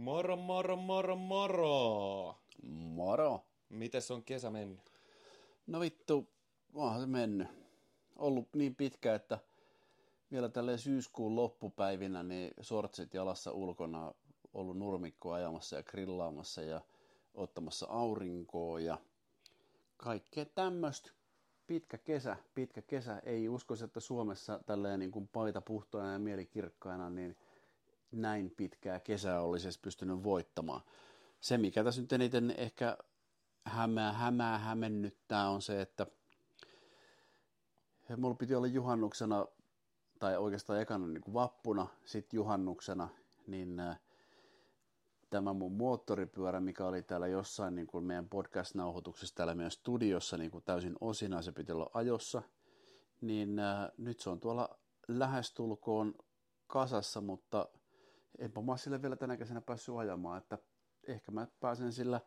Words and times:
Moro, 0.00 0.36
moro, 0.36 0.76
moro, 0.76 1.16
moro! 1.16 2.36
Moro. 2.62 3.44
Mites 3.68 4.10
on 4.10 4.22
kesä 4.22 4.50
mennyt? 4.50 4.80
No 5.66 5.80
vittu, 5.80 6.28
onhan 6.74 7.00
se 7.00 7.06
mennyt. 7.06 7.48
Ollut 8.16 8.48
niin 8.54 8.74
pitkä, 8.74 9.14
että 9.14 9.38
vielä 10.32 10.48
tälle 10.48 10.78
syyskuun 10.78 11.36
loppupäivinä 11.36 12.22
niin 12.22 12.54
sortsit 12.60 13.14
jalassa 13.14 13.52
ulkona 13.52 14.14
ollut 14.54 14.78
nurmikko 14.78 15.32
ajamassa 15.32 15.76
ja 15.76 15.82
grillaamassa 15.82 16.62
ja 16.62 16.80
ottamassa 17.34 17.86
aurinkoa 17.86 18.80
ja 18.80 18.98
kaikkea 19.96 20.44
tämmöistä. 20.44 21.10
Pitkä 21.66 21.98
kesä, 21.98 22.36
pitkä 22.54 22.82
kesä. 22.82 23.22
Ei 23.24 23.48
uskoisi, 23.48 23.84
että 23.84 24.00
Suomessa 24.00 24.60
tälleen 24.66 25.00
niin 25.00 25.12
kuin 25.12 25.28
paita 25.28 25.60
puhtoina 25.60 26.12
ja 26.12 26.18
mieli 26.18 26.46
kirkkaana, 26.46 27.10
niin 27.10 27.36
näin 28.12 28.50
pitkää 28.56 29.00
kesää 29.00 29.40
olisi 29.42 29.66
edes 29.66 29.78
pystynyt 29.78 30.24
voittamaan. 30.24 30.80
Se, 31.40 31.58
mikä 31.58 31.84
tässä 31.84 32.00
nyt 32.00 32.12
eniten 32.12 32.54
ehkä 32.56 32.96
hämää, 33.64 34.12
hämää 34.12 34.58
hämennyttää 34.58 35.50
on 35.50 35.62
se, 35.62 35.80
että 35.80 36.06
mulla 38.16 38.34
piti 38.34 38.54
olla 38.54 38.66
juhannuksena, 38.66 39.46
tai 40.18 40.36
oikeastaan 40.36 40.80
ekana 40.80 41.06
niin 41.06 41.20
kuin 41.20 41.34
vappuna, 41.34 41.86
sitten 42.04 42.36
juhannuksena, 42.36 43.08
niin 43.46 43.80
äh, 43.80 44.00
tämä 45.30 45.52
mun 45.52 45.72
moottoripyörä, 45.72 46.60
mikä 46.60 46.86
oli 46.86 47.02
täällä 47.02 47.26
jossain 47.26 47.74
niin 47.74 47.86
kuin 47.86 48.04
meidän 48.04 48.28
podcast-nauhoituksessa 48.28 49.34
täällä 49.34 49.54
meidän 49.54 49.70
studiossa 49.70 50.36
niin 50.36 50.50
kuin 50.50 50.64
täysin 50.64 50.96
osina, 51.00 51.42
se 51.42 51.52
piti 51.52 51.72
olla 51.72 51.90
ajossa, 51.94 52.42
niin 53.20 53.58
äh, 53.58 53.88
nyt 53.98 54.20
se 54.20 54.30
on 54.30 54.40
tuolla 54.40 54.78
lähestulkoon 55.08 56.14
kasassa, 56.66 57.20
mutta 57.20 57.68
enpä 58.38 58.62
mä 58.62 58.76
sille 58.76 59.02
vielä 59.02 59.16
tänä 59.16 59.36
kesänä 59.36 59.60
päässyt 59.60 59.94
ajamaan, 59.96 60.38
että 60.38 60.58
ehkä 61.08 61.32
mä 61.32 61.46
pääsen 61.60 61.92
sillä 61.92 62.20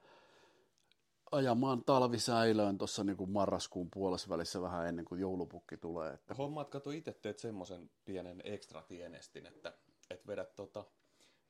ajamaan 1.31 1.83
talvisäilöön 1.83 2.77
tuossa 2.77 3.03
niin 3.03 3.31
marraskuun 3.31 3.89
puolessa 3.93 4.29
välissä 4.29 4.61
vähän 4.61 4.87
ennen 4.87 5.05
kuin 5.05 5.21
joulupukki 5.21 5.77
tulee. 5.77 6.13
Että... 6.13 6.33
Hommaat, 6.33 6.69
kato 6.69 6.91
itse 6.91 7.13
teet 7.13 7.39
semmoisen 7.39 7.89
pienen 8.05 8.41
ekstra 8.43 8.81
tienestin, 8.81 9.45
että, 9.45 9.73
että 10.09 10.27
vedät 10.27 10.55
tota 10.55 10.85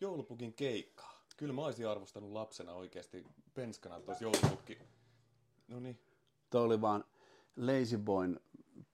joulupukin 0.01 0.53
keikkaa. 0.53 1.23
Kyllä 1.37 1.53
mä 1.53 1.65
olisin 1.65 1.87
arvostanut 1.87 2.31
lapsena 2.31 2.73
oikeasti 2.73 3.23
penskana, 3.53 3.97
että 3.97 4.11
olisi 4.11 4.23
joulupukki. 4.23 4.79
No 5.67 5.79
niin. 5.79 5.99
Tuo 6.49 6.61
oli 6.61 6.81
vaan 6.81 7.03
Lazy 7.55 7.97
Boyn 7.97 8.39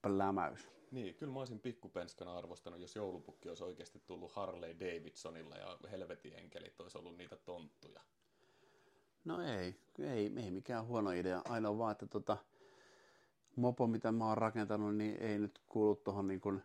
plämäys. 0.01 0.78
Niin, 0.91 1.15
kyllä 1.15 1.33
mä 1.33 1.39
olisin 1.39 1.59
pikkupenskana 1.59 2.37
arvostanut, 2.37 2.79
jos 2.79 2.95
joulupukki 2.95 3.49
olisi 3.49 3.63
oikeasti 3.63 4.01
tullut 4.07 4.31
Harley 4.31 4.79
Davidsonilla 4.79 5.55
ja 5.55 5.77
helvetin 5.91 6.33
enkelit 6.35 6.81
olisi 6.81 6.97
ollut 6.97 7.17
niitä 7.17 7.35
tonttuja. 7.35 8.01
No 9.25 9.41
ei, 9.41 9.75
ei, 9.99 10.31
ei 10.37 10.51
mikään 10.51 10.85
huono 10.85 11.11
idea. 11.11 11.41
Ainoa 11.49 11.77
vaan, 11.77 11.91
että 11.91 12.07
tota, 12.07 12.37
mopo, 13.55 13.87
mitä 13.87 14.11
mä 14.11 14.27
oon 14.27 14.37
rakentanut, 14.37 14.95
niin 14.95 15.17
ei 15.21 15.39
nyt 15.39 15.59
kuulu 15.69 15.95
tuohon 15.95 16.27
niin 16.27 16.41
kuin 16.41 16.61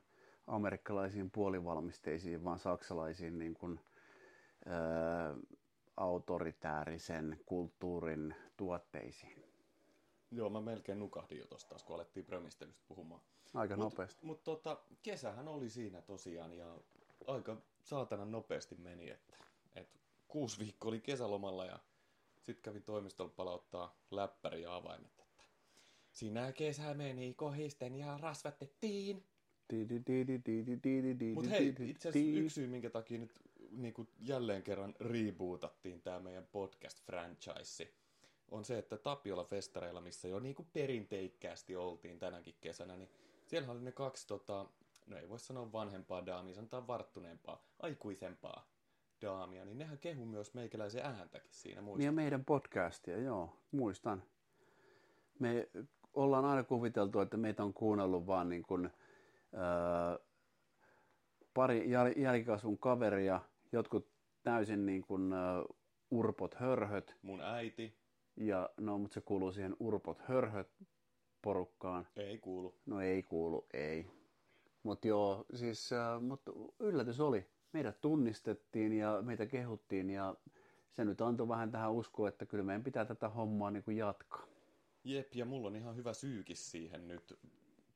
amerikkalaisiin 0.46 1.30
puolivalmisteisiin, 1.30 2.44
vaan 2.44 2.58
saksalaisiin 2.58 3.38
niin 3.38 3.54
kuin, 3.54 3.80
ää, 4.66 5.34
autoritäärisen 5.96 7.40
kulttuurin 7.46 8.34
tuotteisiin. 8.56 9.44
Joo, 10.30 10.50
mä 10.50 10.60
melkein 10.60 10.98
nukahdin 10.98 11.38
jo 11.38 11.46
tosta, 11.46 11.76
kun 11.86 11.96
alettiin 11.96 12.26
brömistelystä 12.26 12.82
puhumaan. 12.88 13.20
Aika 13.54 13.76
mut, 13.76 13.84
nopeasti. 13.84 14.26
Mutta 14.26 14.44
tota, 14.44 14.80
kesähän 15.02 15.48
oli 15.48 15.70
siinä 15.70 16.02
tosiaan 16.02 16.52
ja 16.52 16.78
aika 17.26 17.56
saatana 17.82 18.24
nopeasti 18.24 18.74
meni, 18.74 19.10
että, 19.10 19.36
että 19.74 19.98
kuusi 20.28 20.58
viikkoa 20.58 20.88
oli 20.88 21.00
kesälomalla 21.00 21.64
ja 21.64 21.78
sitten 22.40 22.62
kävin 22.62 22.82
toimistolla 22.82 23.32
palauttaa 23.36 23.96
läppäri 24.10 24.62
ja 24.62 24.76
avaimet. 24.76 25.18
Että 25.18 25.44
siinä 26.12 26.52
kesä 26.52 26.94
meni 26.94 27.34
kohisten 27.34 27.94
ja 27.94 28.18
rasvatettiin. 28.18 29.24
Mutta 31.34 31.50
hei, 31.50 31.74
itse 31.80 32.08
asiassa 32.08 32.38
yksi 32.38 32.54
syy, 32.54 32.66
minkä 32.66 32.90
takia 32.90 33.18
nyt 33.18 33.32
niin 33.70 33.94
kuin 33.94 34.08
jälleen 34.20 34.62
kerran 34.62 34.94
rebootattiin 35.00 36.02
tämä 36.02 36.20
meidän 36.20 36.46
podcast-franchise, 36.52 37.88
on 38.50 38.64
se, 38.64 38.78
että 38.78 38.96
Tapiola-festareilla, 38.96 40.00
missä 40.00 40.28
jo 40.28 40.38
niin 40.38 40.54
kuin 40.54 40.68
perinteikkäästi 40.72 41.76
oltiin 41.76 42.18
tänäkin 42.18 42.54
kesänä, 42.60 42.96
niin 42.96 43.10
siellä 43.46 43.72
oli 43.72 43.80
ne 43.80 43.92
kaksi, 43.92 44.26
tota, 44.26 44.66
no 45.06 45.16
ei 45.16 45.28
voi 45.28 45.38
sanoa 45.38 45.72
vanhempaa 45.72 46.26
daamia, 46.26 46.54
sanotaan 46.54 46.86
varttuneempaa, 46.86 47.64
aikuisempaa 47.78 48.68
daamia, 49.22 49.64
niin 49.64 49.78
nehän 49.78 49.98
kehu 49.98 50.26
myös 50.26 50.54
meikäläisen 50.54 51.06
ääntäkin 51.06 51.54
siinä, 51.54 51.80
muistat? 51.82 51.98
Niin 51.98 52.06
ja 52.06 52.12
meidän 52.12 52.44
podcastia, 52.44 53.18
joo, 53.18 53.56
muistan. 53.72 54.22
Me 55.38 55.68
ollaan 56.14 56.44
aina 56.44 56.64
kuviteltu, 56.64 57.20
että 57.20 57.36
meitä 57.36 57.64
on 57.64 57.74
kuunnellut 57.74 58.26
vaan 58.26 58.48
niin 58.48 58.62
kuin, 58.62 58.90
ää, 59.52 60.18
pari 61.54 61.80
jäl- 61.80 62.20
jälkikasvun 62.20 62.78
kaveria, 62.78 63.40
jotkut 63.72 64.08
täysin 64.42 64.86
niin 64.86 65.02
kuin, 65.02 65.32
ää, 65.32 65.62
urpot 66.10 66.54
hörhöt. 66.54 67.16
Mun 67.22 67.40
äiti. 67.40 67.98
Ja 68.36 68.70
no, 68.76 68.98
mutta 68.98 69.14
se 69.14 69.20
kuuluu 69.20 69.52
siihen 69.52 69.76
urpot 69.80 70.18
hörhöt 70.18 70.68
porukkaan. 71.44 72.06
Ei 72.16 72.38
kuulu. 72.38 72.74
No 72.86 73.00
ei 73.00 73.22
kuulu, 73.22 73.66
ei. 73.72 74.06
Mutta 74.82 75.08
joo, 75.08 75.44
siis 75.54 75.92
äh, 75.92 76.22
mut 76.22 76.42
yllätys 76.78 77.20
oli. 77.20 77.46
Meidät 77.72 78.00
tunnistettiin 78.00 78.92
ja 78.92 79.22
meitä 79.22 79.46
kehuttiin 79.46 80.10
ja 80.10 80.34
se 80.90 81.04
nyt 81.04 81.20
antoi 81.20 81.48
vähän 81.48 81.70
tähän 81.70 81.92
uskoa, 81.92 82.28
että 82.28 82.46
kyllä 82.46 82.64
meidän 82.64 82.84
pitää 82.84 83.04
tätä 83.04 83.28
hommaa 83.28 83.70
niin 83.70 83.82
kuin 83.82 83.96
jatkaa. 83.96 84.46
Jep, 85.04 85.34
ja 85.34 85.44
mulla 85.44 85.68
on 85.68 85.76
ihan 85.76 85.96
hyvä 85.96 86.12
syykin 86.12 86.56
siihen 86.56 87.08
nyt, 87.08 87.38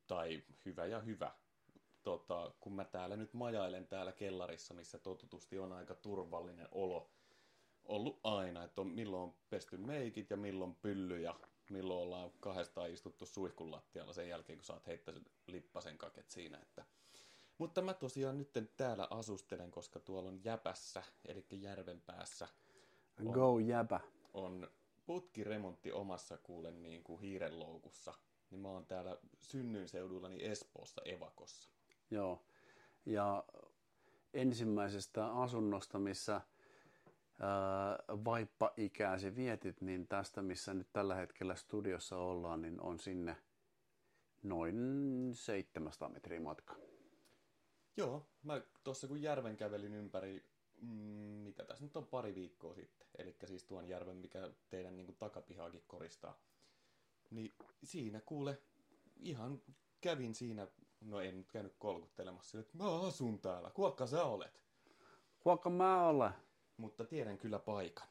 tai 0.06 0.42
hyvä 0.64 0.86
ja 0.86 1.00
hyvä. 1.00 1.32
Tota, 2.02 2.52
kun 2.60 2.72
mä 2.72 2.84
täällä 2.84 3.16
nyt 3.16 3.34
majailen 3.34 3.86
täällä 3.86 4.12
kellarissa, 4.12 4.74
missä 4.74 4.98
totutusti 4.98 5.58
on 5.58 5.72
aika 5.72 5.94
turvallinen 5.94 6.68
olo 6.72 7.10
ollut 7.84 8.20
aina, 8.24 8.64
että 8.64 8.80
on, 8.80 8.86
milloin 8.86 9.22
on 9.22 9.34
pesty 9.50 9.76
meikit 9.76 10.30
ja 10.30 10.36
milloin 10.36 10.74
pylly 10.74 11.20
ja 11.20 11.34
milloin 11.70 12.02
ollaan 12.02 12.30
kahdestaan 12.40 12.90
istuttu 12.90 13.26
suihkun 13.26 13.70
lattialla 13.70 14.12
sen 14.12 14.28
jälkeen, 14.28 14.58
kun 14.58 14.64
sä 14.64 14.72
oot 14.72 14.86
heittänyt 14.86 15.30
lippasen 15.46 15.98
kaket 15.98 16.30
siinä. 16.30 16.58
Että... 16.58 16.84
Mutta 17.58 17.82
mä 17.82 17.94
tosiaan 17.94 18.38
nyt 18.38 18.50
täällä 18.76 19.08
asustelen, 19.10 19.70
koska 19.70 20.00
tuolla 20.00 20.28
on 20.28 20.44
Jäpässä, 20.44 21.02
eli 21.24 21.44
järven 21.52 22.00
päässä. 22.00 22.48
On, 23.20 23.32
Go 23.32 23.58
Jäpä. 23.58 24.00
On 24.34 24.70
putkiremontti 25.06 25.92
omassa 25.92 26.38
kuulen 26.38 26.82
niin 26.82 27.02
kuin 27.04 27.20
hiirenloukussa. 27.20 28.14
Niin 28.50 28.60
mä 28.60 28.68
oon 28.68 28.86
täällä 28.86 29.18
synnyinseudullani 29.38 30.44
Espoossa 30.44 31.02
Evakossa. 31.04 31.70
Joo. 32.10 32.42
Ja 33.06 33.44
ensimmäisestä 34.34 35.32
asunnosta, 35.32 35.98
missä 35.98 36.40
vaippa-ikääsi 38.24 39.36
vietit, 39.36 39.80
niin 39.80 40.08
tästä, 40.08 40.42
missä 40.42 40.74
nyt 40.74 40.88
tällä 40.92 41.14
hetkellä 41.14 41.54
studiossa 41.54 42.16
ollaan, 42.16 42.62
niin 42.62 42.80
on 42.80 42.98
sinne 42.98 43.36
noin 44.42 44.76
700 45.32 46.08
metriä 46.08 46.40
matka. 46.40 46.76
Joo, 47.96 48.26
mä 48.42 48.60
tuossa 48.84 49.08
kun 49.08 49.22
järven 49.22 49.56
kävelin 49.56 49.94
ympäri, 49.94 50.44
mm, 50.80 50.88
mitä 51.44 51.64
tässä 51.64 51.84
nyt 51.84 51.96
on 51.96 52.06
pari 52.06 52.34
viikkoa 52.34 52.74
sitten, 52.74 53.08
eli 53.18 53.36
siis 53.44 53.64
tuon 53.64 53.88
järven, 53.88 54.16
mikä 54.16 54.50
teidän 54.70 54.96
niin 54.96 55.06
kuin, 55.06 55.16
takapihaakin 55.18 55.84
koristaa, 55.86 56.38
niin 57.30 57.52
siinä 57.84 58.20
kuule, 58.20 58.62
ihan 59.20 59.62
kävin 60.00 60.34
siinä, 60.34 60.68
no 61.00 61.20
en 61.20 61.38
nyt 61.38 61.52
käynyt 61.52 61.74
kolkuttelemassa 61.78 62.50
sille, 62.50 62.62
että 62.62 62.78
mä 62.78 63.00
asun 63.00 63.38
täällä, 63.38 63.70
kuokka 63.70 64.06
sä 64.06 64.24
olet? 64.24 64.62
Kuokka 65.40 65.70
mä 65.70 66.08
olen? 66.08 66.32
Mutta 66.78 67.04
tiedän 67.04 67.38
kyllä 67.38 67.58
paikan. 67.58 68.08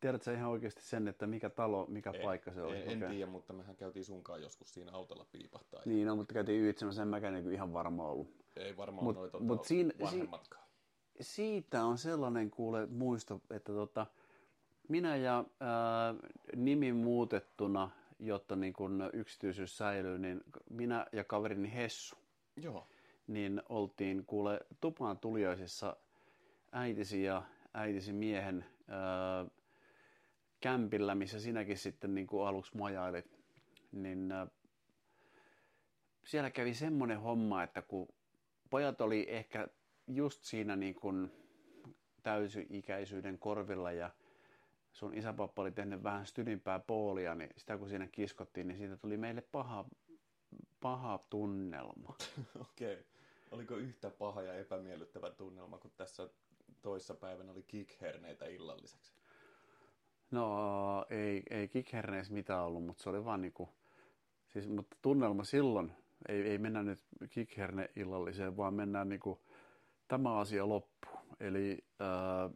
Tiedätkö 0.00 0.32
ihan 0.32 0.50
oikeasti 0.50 0.82
sen, 0.82 1.08
että 1.08 1.26
mikä 1.26 1.50
talo, 1.50 1.86
mikä 1.88 2.10
en, 2.10 2.22
paikka 2.22 2.52
se 2.52 2.62
oli? 2.62 2.76
En, 2.76 3.02
en 3.02 3.10
tiedä, 3.10 3.26
mutta 3.26 3.52
mehän 3.52 3.76
käytiin 3.76 4.04
sunkaan 4.04 4.42
joskus 4.42 4.74
siinä 4.74 4.92
autolla 4.92 5.26
piipahtaa. 5.32 5.82
Niin, 5.84 6.06
no, 6.06 6.16
mutta 6.16 6.34
käytiin 6.34 6.62
yhdessä, 6.62 7.02
en 7.02 7.08
mäkään 7.08 7.34
niin 7.34 7.52
ihan 7.52 7.72
varma 7.72 8.08
ollut. 8.08 8.28
Ei 8.56 8.76
varmaan 8.76 9.04
mut, 9.04 9.16
noita 9.16 9.38
mut 9.38 9.64
siinä, 9.64 9.92
vanhemmatkaan. 10.00 10.64
Si- 11.20 11.34
siitä 11.34 11.84
on 11.84 11.98
sellainen 11.98 12.50
kuule 12.50 12.86
muisto, 12.86 13.40
että 13.50 13.72
tota, 13.72 14.06
minä 14.88 15.16
ja 15.16 15.44
ää, 15.60 16.14
nimi 16.56 16.92
muutettuna, 16.92 17.90
jotta 18.18 18.56
niin 18.56 18.72
kun 18.72 19.10
yksityisyys 19.12 19.78
säilyy, 19.78 20.18
niin 20.18 20.44
minä 20.70 21.06
ja 21.12 21.24
kaverini 21.24 21.74
Hessu, 21.74 22.16
Joo. 22.56 22.86
niin 23.26 23.62
oltiin 23.68 24.26
kuule 24.26 24.60
tupaan 24.80 25.18
tuliaisissa 25.18 25.96
äitisi 26.72 27.22
ja 27.22 27.42
äitisi 27.74 28.12
miehen 28.12 28.64
ää, 28.88 29.46
kämpillä, 30.60 31.14
missä 31.14 31.40
sinäkin 31.40 31.78
sitten 31.78 32.14
niin 32.14 32.26
kuin 32.26 32.46
aluksi 32.46 32.76
majailit, 32.76 33.38
niin 33.92 34.32
ää, 34.32 34.46
siellä 36.24 36.50
kävi 36.50 36.74
semmoinen 36.74 37.20
homma, 37.20 37.62
että 37.62 37.82
kun 37.82 38.08
pojat 38.70 39.00
oli 39.00 39.26
ehkä 39.28 39.68
just 40.06 40.44
siinä 40.44 40.76
niin 40.76 40.94
kuin 40.94 41.32
täysi-ikäisyyden 42.22 43.38
korvilla 43.38 43.92
ja 43.92 44.10
sun 44.92 45.14
isäpappa 45.14 45.62
oli 45.62 45.72
tehnyt 45.72 46.02
vähän 46.02 46.26
stydimpää 46.26 46.78
poolia, 46.78 47.34
niin 47.34 47.50
sitä 47.56 47.78
kun 47.78 47.88
siinä 47.88 48.06
kiskottiin, 48.06 48.68
niin 48.68 48.78
siitä 48.78 48.96
tuli 48.96 49.16
meille 49.16 49.40
paha, 49.40 49.84
paha 50.80 51.24
tunnelma. 51.30 52.16
Okei. 52.60 52.92
Okay. 52.92 53.04
Oliko 53.50 53.76
yhtä 53.76 54.10
paha 54.10 54.42
ja 54.42 54.54
epämiellyttävä 54.54 55.30
tunnelma, 55.30 55.78
kun 55.78 55.90
tässä 55.96 56.28
toissa 56.82 57.14
päivänä 57.14 57.52
oli 57.52 57.62
kikherneitä 57.62 58.46
illalliseksi? 58.46 59.12
No 60.30 61.06
ei, 61.10 61.42
ei 61.50 61.68
kikherneessä 61.68 62.32
mitään 62.32 62.64
ollut, 62.64 62.86
mutta 62.86 63.02
se 63.02 63.10
oli 63.10 63.24
vaan 63.24 63.40
niinku, 63.40 63.68
siis, 64.48 64.68
mutta 64.68 64.96
tunnelma 65.02 65.44
silloin, 65.44 65.92
ei, 66.28 66.42
ei 66.42 66.58
mennä 66.58 66.82
nyt 66.82 66.98
kikherne 67.30 67.90
illalliseen, 67.96 68.56
vaan 68.56 68.74
mennään 68.74 69.08
niinku 69.08 69.40
tämä 70.08 70.38
asia 70.38 70.68
loppu. 70.68 71.08
Eli 71.40 71.78
ää, 71.98 72.50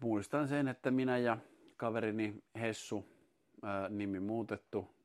muistan 0.00 0.48
sen, 0.48 0.68
että 0.68 0.90
minä 0.90 1.18
ja 1.18 1.38
kaverini 1.76 2.42
Hessu, 2.60 3.04
ää, 3.62 3.88
nimi 3.88 4.20
muutettu, 4.20 4.99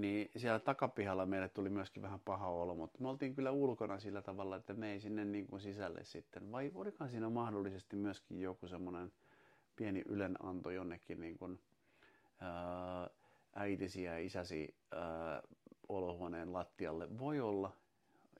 niin 0.00 0.30
siellä 0.36 0.58
takapihalla 0.58 1.26
meille 1.26 1.48
tuli 1.48 1.68
myöskin 1.68 2.02
vähän 2.02 2.20
paha 2.20 2.48
olo, 2.48 2.74
mutta 2.74 2.98
me 3.02 3.08
oltiin 3.08 3.34
kyllä 3.34 3.50
ulkona 3.50 3.98
sillä 3.98 4.22
tavalla, 4.22 4.56
että 4.56 4.74
me 4.74 4.92
ei 4.92 5.00
sinne 5.00 5.24
niin 5.24 5.46
kuin 5.46 5.60
sisälle 5.60 6.04
sitten. 6.04 6.52
Vai 6.52 6.70
olikohan 6.74 7.10
siinä 7.10 7.28
mahdollisesti 7.28 7.96
myöskin 7.96 8.40
joku 8.40 8.68
semmoinen 8.68 9.12
pieni 9.76 10.02
ylenanto 10.06 10.70
jonnekin 10.70 11.20
niin 11.20 11.38
kuin, 11.38 11.60
ää, 12.40 13.10
äitisi 13.54 14.02
ja 14.02 14.18
isäsi 14.18 14.74
ää, 14.92 15.42
olohuoneen 15.88 16.52
lattialle? 16.52 17.18
Voi 17.18 17.40
olla. 17.40 17.72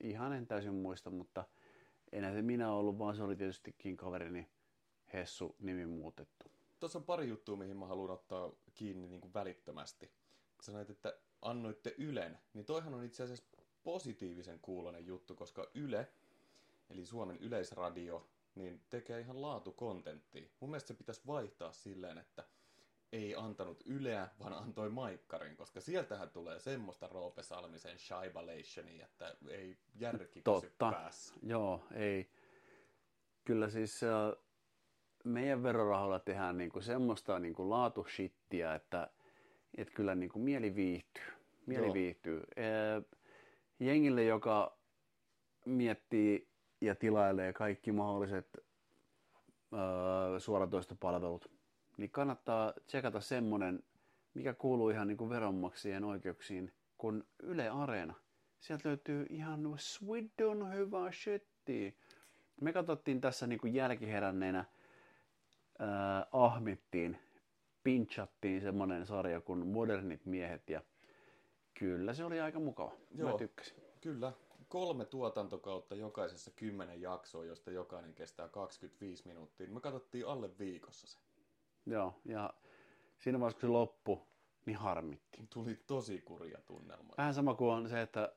Ihan 0.01 0.33
en 0.33 0.47
täysin 0.47 0.75
muista, 0.75 1.11
mutta 1.11 1.45
enää 2.13 2.33
se 2.33 2.43
minä 2.43 2.73
ollut, 2.73 2.99
vaan 2.99 3.17
se 3.17 3.23
oli 3.23 3.37
tietystikin 3.37 3.97
kaverini 3.97 4.49
Hessu 5.13 5.57
nimi 5.61 5.87
muutettu. 5.87 6.51
Tuossa 6.81 6.99
on 6.99 7.05
pari 7.05 7.29
juttua, 7.29 7.57
mihin 7.57 7.77
mä 7.77 7.87
haluan 7.87 8.11
ottaa 8.11 8.53
kiinni 8.75 9.09
niin 9.09 9.21
kuin 9.21 9.35
välittömästi. 9.35 10.11
Sanoit, 10.61 10.91
että 10.91 11.19
annoitte 11.43 11.95
Ylen, 11.99 12.39
niin 12.55 12.65
toihan 12.67 12.95
on 12.95 13.05
itse 13.05 13.23
asiassa 13.23 13.45
positiivisen 13.85 14.59
kuulonen 14.61 15.07
juttu, 15.07 15.35
koska 15.35 15.67
Yle, 15.75 16.09
eli 16.91 17.07
Suomen 17.07 17.37
yleisradio, 17.37 18.29
niin 18.55 18.83
tekee 18.91 19.21
ihan 19.21 19.43
laatukontenttia. 19.43 20.49
Mun 20.61 20.71
mielestä 20.71 20.89
se 20.89 20.95
pitäisi 20.95 21.21
vaihtaa 21.27 21.73
silleen, 21.73 22.19
että 22.19 22.45
ei 23.13 23.35
antanut 23.35 23.83
Yleä, 23.87 24.29
vaan 24.41 24.53
antoi 24.53 24.91
Maikkarin, 24.91 25.57
koska 25.57 25.81
sieltähän 25.81 26.31
tulee 26.31 26.61
semmoista 26.61 27.07
Roope 27.07 27.43
Salmisen 27.43 27.99
shaibalationi, 27.99 29.03
että 29.03 29.37
ei 29.49 29.77
järki 29.95 30.43
Totta. 30.43 30.91
päässä. 30.91 31.35
Joo, 31.43 31.85
ei. 31.95 32.31
Kyllä 33.45 33.71
siis 33.71 34.03
äh, 34.03 34.11
meidän 35.25 35.63
verorahoilla 35.63 36.19
tehdään 36.19 36.57
niinku 36.59 36.81
semmoista 36.81 37.39
niinku 37.39 37.71
laatushittiä, 37.71 38.75
että 38.75 39.11
et 39.77 39.91
kyllä 39.91 40.15
niinku 40.15 40.39
mieli 40.39 40.75
viihtyy. 40.75 41.25
Mieli 41.67 41.87
Joo. 41.87 41.95
viihtyy. 41.95 42.37
Äh, 42.37 43.05
jengille, 43.81 44.25
joka 44.25 44.79
miettii 45.65 46.49
ja 46.81 46.95
tilailee 46.95 47.53
kaikki 47.53 47.93
mahdolliset 47.93 48.49
äh, 48.57 49.81
suoratoistopalvelut, 50.39 51.51
niin 51.97 52.11
kannattaa 52.11 52.73
tsekata 52.87 53.21
semmonen, 53.21 53.83
mikä 54.35 54.55
kuuluu 54.55 54.91
ihan 54.91 55.09
niinku 55.09 55.31
veronmaksajien 55.31 56.05
oikeuksiin, 56.05 56.73
kuin 56.99 57.25
Yle 57.43 57.69
Areena. 57.69 58.15
Sieltä 58.61 58.89
löytyy 58.89 59.27
ihan 59.31 59.75
swidon 59.77 60.73
hyvää 60.75 61.13
shittiä. 61.13 61.93
Me 62.61 62.73
katsottiin 62.73 63.21
tässä 63.21 63.47
niinku 63.47 63.67
jälkiheränneenä, 63.67 64.65
ää, 65.79 66.27
ahmittiin, 66.33 67.19
pinchattiin 67.87 68.61
semmonen 68.61 69.07
sarja 69.07 69.41
kuin 69.41 69.67
Modernit 69.67 70.27
miehet 70.27 70.71
ja 70.71 70.83
kyllä 71.75 72.15
se 72.15 72.25
oli 72.25 72.41
aika 72.41 72.61
mukava. 72.61 72.93
Joo. 73.15 73.31
Mä 73.31 73.39
tykkäsin. 73.39 73.77
Kyllä, 74.01 74.33
kolme 74.69 75.05
tuotantokautta 75.05 75.95
jokaisessa 75.95 76.51
kymmenen 76.51 77.01
jaksoa, 77.01 77.45
josta 77.45 77.71
jokainen 77.71 78.15
kestää 78.15 78.49
25 78.49 79.27
minuuttia. 79.27 79.71
Me 79.71 79.81
katsottiin 79.81 80.27
alle 80.27 80.51
viikossa 80.59 81.07
se. 81.07 81.19
Joo, 81.87 82.21
ja 82.25 82.55
siinä 83.19 83.41
vaiheessa 83.41 83.61
kun 83.61 83.69
se 83.69 83.73
loppui, 83.73 84.19
niin 84.67 84.77
harmitti. 84.77 85.47
Tuli 85.53 85.79
tosi 85.87 86.23
kurja 86.23 86.59
tunnelma. 86.67 87.15
Vähän 87.19 87.35
sama 87.35 87.55
kuin 87.55 87.71
on 87.71 87.89
se, 87.89 88.01
että 88.03 88.33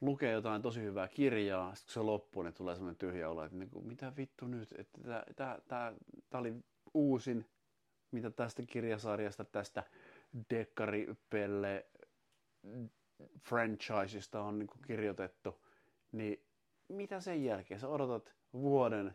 lukee 0.00 0.32
jotain 0.32 0.62
tosi 0.62 0.82
hyvää 0.82 1.08
kirjaa, 1.08 1.74
sitten 1.74 1.86
kun 1.86 1.92
se 1.92 2.00
loppuu, 2.00 2.42
niin 2.42 2.54
tulee 2.54 2.74
semmoinen 2.74 2.98
tyhjä 2.98 3.30
olo, 3.30 3.44
että 3.44 3.56
niin 3.56 3.70
kuin, 3.70 3.86
mitä 3.86 4.12
vittu 4.16 4.46
nyt, 4.46 4.74
että 5.28 5.60
tää 5.66 5.94
oli 6.34 6.54
uusin, 6.94 7.46
mitä 8.10 8.30
tästä 8.30 8.62
kirjasarjasta, 8.66 9.44
tästä 9.44 9.82
dekkaripelle 10.50 11.86
franchisesta 13.48 14.42
on 14.42 14.58
niin 14.58 14.68
kirjoitettu, 14.86 15.54
niin 16.12 16.40
mitä 16.88 17.20
sen 17.20 17.44
jälkeen? 17.44 17.80
Sä 17.80 17.88
odotat 17.88 18.34
vuoden, 18.52 19.14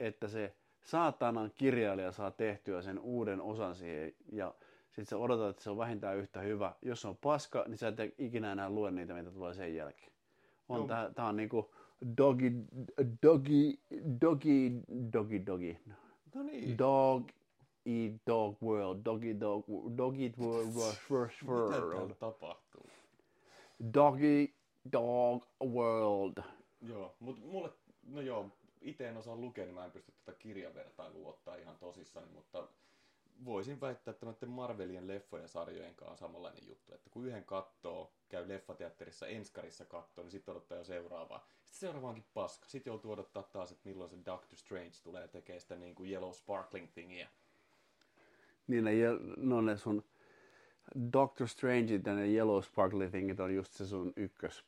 että 0.00 0.28
se 0.28 0.54
saatanan 0.84 1.50
kirjailija 1.54 2.12
saa 2.12 2.30
tehtyä 2.30 2.82
sen 2.82 2.98
uuden 2.98 3.40
osan 3.40 3.74
siihen 3.74 4.14
ja 4.32 4.54
sitten 4.86 5.06
sä 5.06 5.16
odotat, 5.16 5.50
että 5.50 5.62
se 5.62 5.70
on 5.70 5.78
vähintään 5.78 6.16
yhtä 6.16 6.40
hyvä. 6.40 6.74
Jos 6.82 7.00
se 7.00 7.08
on 7.08 7.16
paska, 7.16 7.64
niin 7.68 7.78
sä 7.78 7.88
et 7.88 8.14
ikinä 8.18 8.52
enää 8.52 8.70
lue 8.70 8.90
niitä, 8.90 9.14
mitä 9.14 9.30
tulee 9.30 9.54
sen 9.54 9.74
jälkeen. 9.74 10.12
On, 10.68 10.86
tää, 10.86 11.10
tää 11.14 11.26
on 11.26 11.36
niinku 11.36 11.74
doggy, 12.18 12.52
doggy, 13.22 13.78
doggy, 14.20 14.80
doggy, 15.12 15.46
doggy. 15.46 15.76
No 16.34 16.42
niin. 16.42 16.78
Dog 16.78 17.28
eat 17.88 18.12
dog 18.26 18.62
world, 18.62 19.04
doggy 19.04 19.40
dog, 19.40 19.64
dog 19.96 20.20
eat 20.20 20.38
world, 20.38 20.72
first 21.08 21.42
Mitä 21.42 21.52
world. 21.52 21.96
täällä 21.96 22.14
tapahtuu? 22.14 22.86
Doggy 23.94 24.54
dog 24.92 25.44
world. 25.64 26.42
Joo, 26.80 27.16
mutta 27.20 27.42
mulle, 27.46 27.72
no 28.02 28.20
joo, 28.20 28.50
itse 28.80 29.08
en 29.08 29.16
osaa 29.16 29.36
lukea, 29.36 29.64
niin 29.64 29.74
mä 29.74 29.84
en 29.84 29.90
pysty 29.90 30.12
tätä 30.24 30.38
kirjavertailua 30.38 31.28
ottaa 31.28 31.56
ihan 31.56 31.78
tosissani, 31.78 32.26
mutta 32.26 32.68
voisin 33.44 33.80
väittää, 33.80 34.12
että 34.12 34.26
noiden 34.26 34.48
Marvelien 34.50 35.06
leffojen 35.08 35.44
ja 35.44 35.48
sarjojen 35.48 35.94
kanssa 35.94 36.12
on 36.12 36.18
samanlainen 36.18 36.66
juttu, 36.68 36.94
että 36.94 37.10
kun 37.10 37.26
yhden 37.26 37.44
kattoo, 37.44 38.12
käy 38.28 38.48
leffateatterissa 38.48 39.26
enskarissa 39.26 39.84
kattoo, 39.84 40.24
niin 40.24 40.30
sitten 40.32 40.52
odottaa 40.52 40.78
jo 40.78 40.84
seuraavaa. 40.84 41.46
Sitten 41.64 41.80
seuraava 41.80 42.08
onkin 42.08 42.24
paska. 42.34 42.68
Sitten 42.68 42.90
joutuu 42.90 43.12
odottaa 43.12 43.42
taas, 43.42 43.72
että 43.72 43.88
milloin 43.88 44.10
se 44.10 44.16
Doctor 44.26 44.56
Strange 44.56 44.92
tulee 45.02 45.28
tekemään 45.28 45.60
sitä 45.60 45.76
niin 45.76 45.94
kuin 45.94 46.10
Yellow 46.10 46.32
Sparkling 46.32 46.88
thingiä. 46.92 47.28
Niin 48.68 48.84
ne, 48.84 48.92
no 49.36 49.60
ne 49.60 49.76
sun 49.76 50.04
Doctor 51.12 51.48
Strange 51.48 52.00
ja 52.06 52.14
ne 52.14 52.26
Yellow 52.26 52.62
Sparkly 52.62 53.10
Thingit 53.10 53.40
on 53.40 53.54
just 53.54 53.72
se 53.72 53.86
sun 53.86 54.12
ykkös 54.16 54.64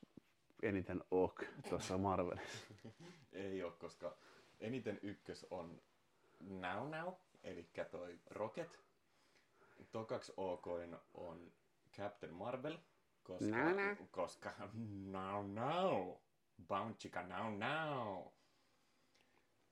eniten 0.63 1.05
ok 1.11 1.45
tuossa 1.69 1.99
Marvelissa. 1.99 2.59
Ei 3.33 3.63
ole, 3.63 3.73
koska 3.73 4.17
eniten 4.61 4.99
ykkös 5.03 5.47
on 5.51 5.81
Now 6.41 6.89
Now, 6.89 7.15
eli 7.43 7.69
toi 7.91 8.19
Rocket. 8.31 8.81
Tokaksi 9.93 10.33
okoin 10.37 10.97
on 11.15 11.53
Captain 11.97 12.35
Marvel, 12.35 12.79
koska, 13.23 13.57
Now 13.57 13.77
Now. 13.77 14.07
koska 14.11 14.53
Now 15.05 15.47
Now, 15.47 16.17
Bounchika 16.69 17.23
Now 17.23 17.59
Now. 17.59 18.27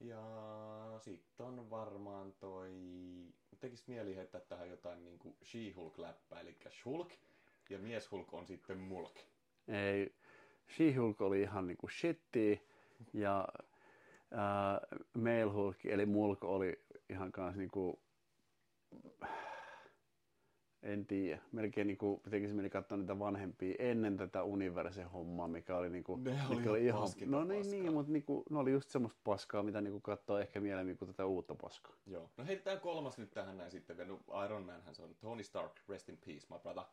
Ja 0.00 0.22
sitten 1.00 1.46
on 1.46 1.70
varmaan 1.70 2.32
toi, 2.32 2.70
tekis 3.60 3.88
mieli 3.88 4.16
heittää 4.16 4.40
tähän 4.40 4.68
jotain 4.68 5.04
niinku 5.04 5.36
She-Hulk-läppää, 5.44 6.40
eli 6.40 6.56
Shulk, 6.82 7.10
ja 7.70 7.78
Mieshulk 7.78 8.34
on 8.34 8.46
sitten 8.46 8.78
Mulk. 8.78 9.16
Ei, 9.68 10.14
She-Hulk 10.68 11.20
oli 11.20 11.40
ihan 11.40 11.66
niinku 11.66 11.88
shitti 11.88 12.68
ja 13.12 13.48
ää, 14.30 14.80
Male 15.14 15.42
Hulk 15.42 15.84
eli 15.84 16.06
Mulk 16.06 16.44
oli 16.44 16.84
ihan 17.08 17.32
kans 17.32 17.56
niinku, 17.56 18.00
en 20.88 21.06
tiedä, 21.06 21.40
melkein 21.52 21.86
niinku 21.86 22.20
tekisi 22.30 22.54
mieli 22.54 22.70
katsoa 22.70 22.98
niitä 22.98 23.18
vanhempia 23.18 23.74
ennen 23.78 24.16
tätä 24.16 24.42
Universe-hommaa, 24.42 25.48
mikä 25.48 25.76
oli 25.76 25.90
niinku, 25.90 26.16
Ne 26.16 26.40
oli 26.50 26.56
mikä 26.56 26.76
ihan 26.76 27.00
paskinta 27.00 27.36
no 27.36 27.44
niin, 27.44 27.58
paskaa. 27.60 27.80
niin, 27.80 27.92
mutta 27.92 28.12
niinku, 28.12 28.44
ne 28.50 28.58
oli 28.58 28.72
just 28.72 28.90
semmoista 28.90 29.20
paskaa, 29.24 29.62
mitä 29.62 29.80
niinku 29.80 30.00
katsoo 30.00 30.38
ehkä 30.38 30.60
mieluummin 30.60 30.96
kuin 30.98 31.08
tätä 31.08 31.26
uutta 31.26 31.54
paskaa. 31.54 31.92
Joo. 32.06 32.30
No 32.36 32.44
heitetään 32.44 32.80
kolmas 32.80 33.18
nyt 33.18 33.30
tähän 33.30 33.56
näin 33.56 33.70
sitten 33.70 33.96
vielä. 33.96 34.10
No, 34.10 34.44
Iron 34.44 34.62
Manhän 34.62 34.94
se 34.94 35.02
on. 35.02 35.16
Tony 35.20 35.42
Stark, 35.42 35.72
rest 35.88 36.08
in 36.08 36.18
peace, 36.26 36.46
my 36.50 36.58
brother. 36.58 36.84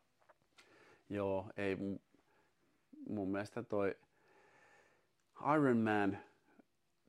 Joo, 1.10 1.46
ei 1.58 1.76
mun, 1.76 2.00
mun 3.10 3.32
mielestä 3.32 3.64
toi 3.64 3.96
Iron 5.56 5.78
Man 5.78 6.18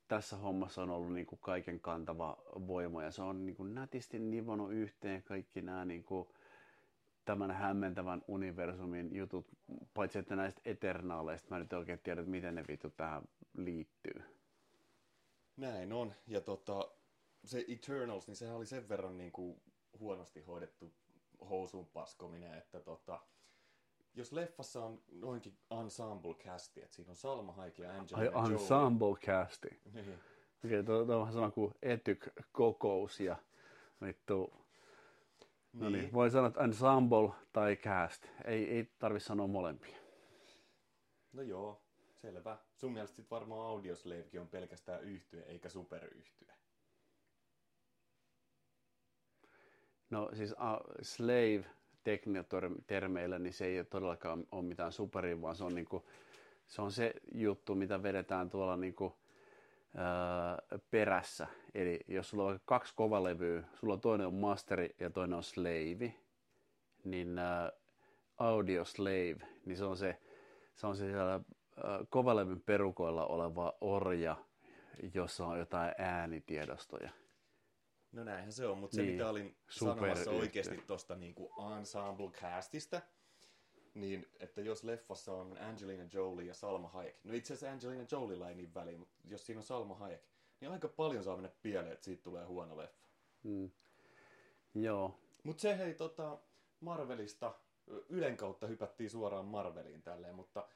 tässä 0.09 0.37
hommassa 0.37 0.83
on 0.83 0.90
ollut 0.90 1.12
niinku 1.12 1.37
kaiken 1.37 1.81
kantava 1.81 2.38
voima 2.66 3.02
ja 3.02 3.11
se 3.11 3.23
on 3.23 3.47
niinku 3.47 3.64
nätisti 3.64 4.19
nivonut 4.19 4.73
yhteen 4.73 5.23
kaikki 5.23 5.62
nämä 5.62 5.85
niinku 5.85 6.33
tämän 7.26 7.50
hämmentävän 7.50 8.23
universumin 8.28 9.16
jutut, 9.16 9.47
paitsi 9.95 10.18
että 10.18 10.37
näistä 10.37 10.61
eternaaleista 10.64 11.50
mä 11.50 11.59
nyt 11.59 11.73
oikein 11.73 11.99
tiedä, 11.99 12.21
että 12.21 12.30
miten 12.30 12.54
ne 12.54 12.64
vittu 12.68 12.90
tähän 12.90 13.23
liittyy. 13.56 14.23
Näin 15.56 15.92
on. 15.92 16.14
Ja 16.26 16.40
tota, 16.40 16.88
se 17.45 17.64
Eternals, 17.68 18.26
niin 18.26 18.37
sehän 18.37 18.56
oli 18.56 18.66
sen 18.66 18.88
verran 18.88 19.18
niin 19.18 19.33
kuin 19.33 19.62
huonosti 19.99 20.40
hoidettu 20.40 20.95
housuun 21.50 21.87
paskominen, 21.87 22.54
että 22.54 22.80
tota, 22.80 23.21
jos 24.14 24.33
leffassa 24.33 24.85
on 24.85 25.02
noinkin 25.12 25.59
ensemble 25.80 26.35
casti, 26.35 26.83
että 26.83 26.97
siinä 26.97 27.11
on 27.11 27.16
Salma 27.16 27.52
Hayek 27.52 27.78
ja 27.78 27.90
Angelina 27.90 28.18
Ai 28.18 28.26
Jolie. 28.26 28.52
ensemble 28.54 29.16
casti. 29.26 29.80
Niin. 29.92 30.18
Okei, 30.64 30.83
tuo 30.85 30.99
on 30.99 31.09
vähän 31.09 31.33
sama 31.33 31.50
kuin 31.50 31.75
etyk-kokous 31.83 33.21
ja 33.21 33.37
vittu. 34.02 34.65
No 35.80 35.90
niin, 35.90 36.00
Niin. 36.00 36.12
voi 36.12 36.30
sanoa, 36.30 36.49
että 36.49 36.64
ensemble 36.64 37.30
tai 37.52 37.76
cast. 37.76 38.26
Ei, 38.45 38.71
ei 38.71 38.85
tarvi 38.99 39.21
sanoa 39.21 39.47
molempia. 39.47 39.97
No 41.33 41.42
joo, 41.42 41.83
selvä. 42.14 42.59
Sun 42.75 42.92
mielestä 42.92 43.16
sit 43.16 43.30
varmaan 43.30 43.66
Audioslavekin 43.66 44.40
on 44.40 44.49
pelkästään 44.49 45.02
yhtye 45.02 45.42
eikä 45.42 45.68
superyhtye. 45.68 46.52
No 50.11 50.30
siis 50.35 50.52
uh, 50.52 50.95
slave 51.02 51.64
tekniotermeillä, 52.04 53.38
niin 53.38 53.52
se 53.52 53.66
ei 53.66 53.85
todellakaan 53.85 54.47
ole 54.52 54.62
mitään 54.64 54.92
superia, 54.92 55.40
vaan 55.42 55.56
se 55.56 55.64
on, 55.64 55.75
niinku, 55.75 56.06
se 56.66 56.83
on 56.83 56.92
se 56.92 57.14
juttu, 57.35 57.75
mitä 57.75 58.02
vedetään 58.02 58.50
tuolla 58.50 58.76
niinku, 58.76 59.16
perässä. 60.91 61.47
Eli 61.75 62.00
jos 62.09 62.29
sulla 62.31 62.45
on 62.45 62.50
vaikka 62.50 62.65
kaksi 62.67 62.93
kovalevyä, 62.97 63.62
sulla 63.75 63.95
on 63.95 64.00
toinen 64.00 64.26
on 64.26 64.35
masteri 64.35 64.97
ja 65.00 65.11
toinen 65.11 65.37
on 65.37 65.43
slave, 65.43 66.15
niin 67.05 67.38
ää, 67.38 67.73
audio 68.38 68.85
slave, 68.85 69.37
niin 69.65 69.76
se 69.76 69.85
on 69.85 69.97
se, 69.97 70.21
se, 70.75 70.87
on 70.87 70.97
se 70.97 71.07
siellä 71.07 71.41
kovalevyn 72.11 72.61
perukoilla 72.61 73.26
oleva 73.26 73.73
orja, 73.81 74.37
jossa 75.15 75.47
on 75.47 75.59
jotain 75.59 75.93
äänitiedostoja. 75.99 77.11
No 78.12 78.25
näinhän 78.25 78.53
se 78.53 78.67
on, 78.67 78.79
mutta 78.79 78.97
se 78.97 79.03
Niin, 79.03 79.12
mitä 79.12 79.31
olin 79.31 79.57
sanomassa 79.71 80.31
oikeasti 80.31 80.83
tosta 80.87 81.17
niinku 81.17 81.50
ensemble 81.79 82.31
castista, 82.31 83.00
niin 83.97 84.29
että 84.41 84.61
jos 84.61 84.85
leffassa 84.85 85.33
on 85.33 85.59
Angelina 85.59 86.05
Jolie 86.12 86.47
ja 86.47 86.55
Salma 86.55 86.88
Hayek, 86.88 87.17
no 87.25 87.35
itse 87.35 87.55
asiassa 87.55 87.73
Angelina 87.73 88.07
Joliella 88.12 88.49
ei 88.49 88.55
niin 88.55 88.75
väliä, 88.75 88.99
mutta 88.99 89.15
jos 89.25 89.47
siinä 89.47 89.59
on 89.59 89.65
Salma 89.65 89.95
Hayek, 89.95 90.23
niin 90.61 90.71
aika 90.71 90.88
paljon 90.88 91.25
saa 91.25 91.37
mennä 91.37 91.50
pieleen, 91.62 91.93
että 91.93 92.05
siitä 92.05 92.23
tulee 92.23 92.45
huono 92.45 92.76
leffa. 92.76 93.07
Mm. 93.43 93.71
Joo, 94.75 95.15
Mutta 95.45 95.61
se 95.61 95.79
hei 95.79 95.95
tota 95.95 96.38
Marvelista, 96.81 97.55
Ylen 98.09 98.37
kautta 98.37 98.67
hypättiin 98.67 99.11
suoraan 99.11 99.45
Marveliin 99.45 100.03
tälleen, 100.03 100.35
mutta 100.35 100.69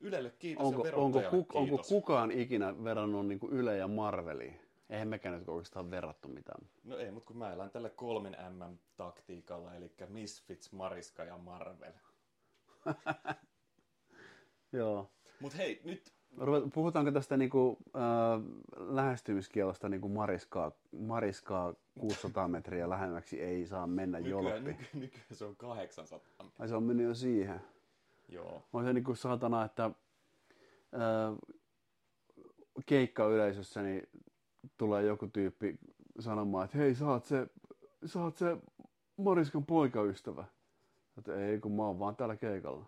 Ylelle 0.00 0.30
kiitos 0.30 0.66
onko, 0.66 0.86
ja 0.86 0.96
onko, 0.96 1.20
ku, 1.30 1.36
onko 1.36 1.64
kiitos. 1.64 1.88
kukaan 1.88 2.30
ikinä 2.30 2.84
verrannut 2.84 3.26
niin 3.26 3.40
Yle 3.50 3.76
ja 3.76 3.88
Marveliin? 3.88 4.60
Eihän 4.90 5.08
mekään 5.08 5.38
nyt 5.38 5.48
oikeastaan 5.48 5.90
verrattu 5.90 6.28
mitään. 6.28 6.68
No 6.84 6.98
ei, 6.98 7.10
mutta 7.10 7.26
kun 7.26 7.36
mä 7.36 7.52
elän 7.52 7.70
tällä 7.70 7.90
kolmen 7.90 8.36
M-taktiikalla, 8.50 9.74
eli 9.74 9.92
Misfits, 10.08 10.72
Mariska 10.72 11.24
ja 11.24 11.38
Marvel. 11.38 11.92
Joo. 14.72 15.10
Mut 15.40 15.56
hei, 15.56 15.80
nyt 15.84 16.16
Puhutaanko 16.74 17.12
tästä 17.12 17.36
niinku, 17.36 17.78
äh, 17.96 18.02
lähestymiskielosta 18.76 19.88
niinku 19.88 20.08
mariskaa, 20.08 20.72
mariskaa 20.98 21.74
600 22.00 22.48
metriä 22.48 22.90
lähemmäksi 22.90 23.40
ei 23.40 23.66
saa 23.66 23.86
mennä 23.86 24.20
nykyään, 24.20 24.44
jolppi? 24.44 24.70
nyky, 24.70 24.84
nykyään 24.94 25.26
se 25.32 25.44
on 25.44 25.56
800. 25.56 26.20
Ai 26.58 26.68
se 26.68 26.74
on 26.74 26.82
mennyt 26.82 27.06
jo 27.06 27.14
siihen. 27.14 27.60
Joo. 28.28 28.62
On 28.72 28.84
se 28.84 28.92
niinku 28.92 29.14
saatana, 29.14 29.64
että 29.64 29.84
äh, 29.84 29.92
keikkayleisössä 32.86 33.82
niin 33.82 34.08
tulee 34.76 35.02
joku 35.02 35.26
tyyppi 35.26 35.78
sanomaan, 36.20 36.64
että 36.64 36.78
hei, 36.78 36.94
oot 37.06 37.24
se, 37.24 37.46
oot 38.18 38.36
se 38.36 38.56
Mariskan 39.16 39.66
poikaystävä. 39.66 40.44
Että 41.18 41.46
ei, 41.46 41.60
kun 41.60 41.72
mä 41.72 41.86
oon 41.86 41.98
vaan 41.98 42.16
täällä 42.16 42.36
keikalla. 42.36 42.86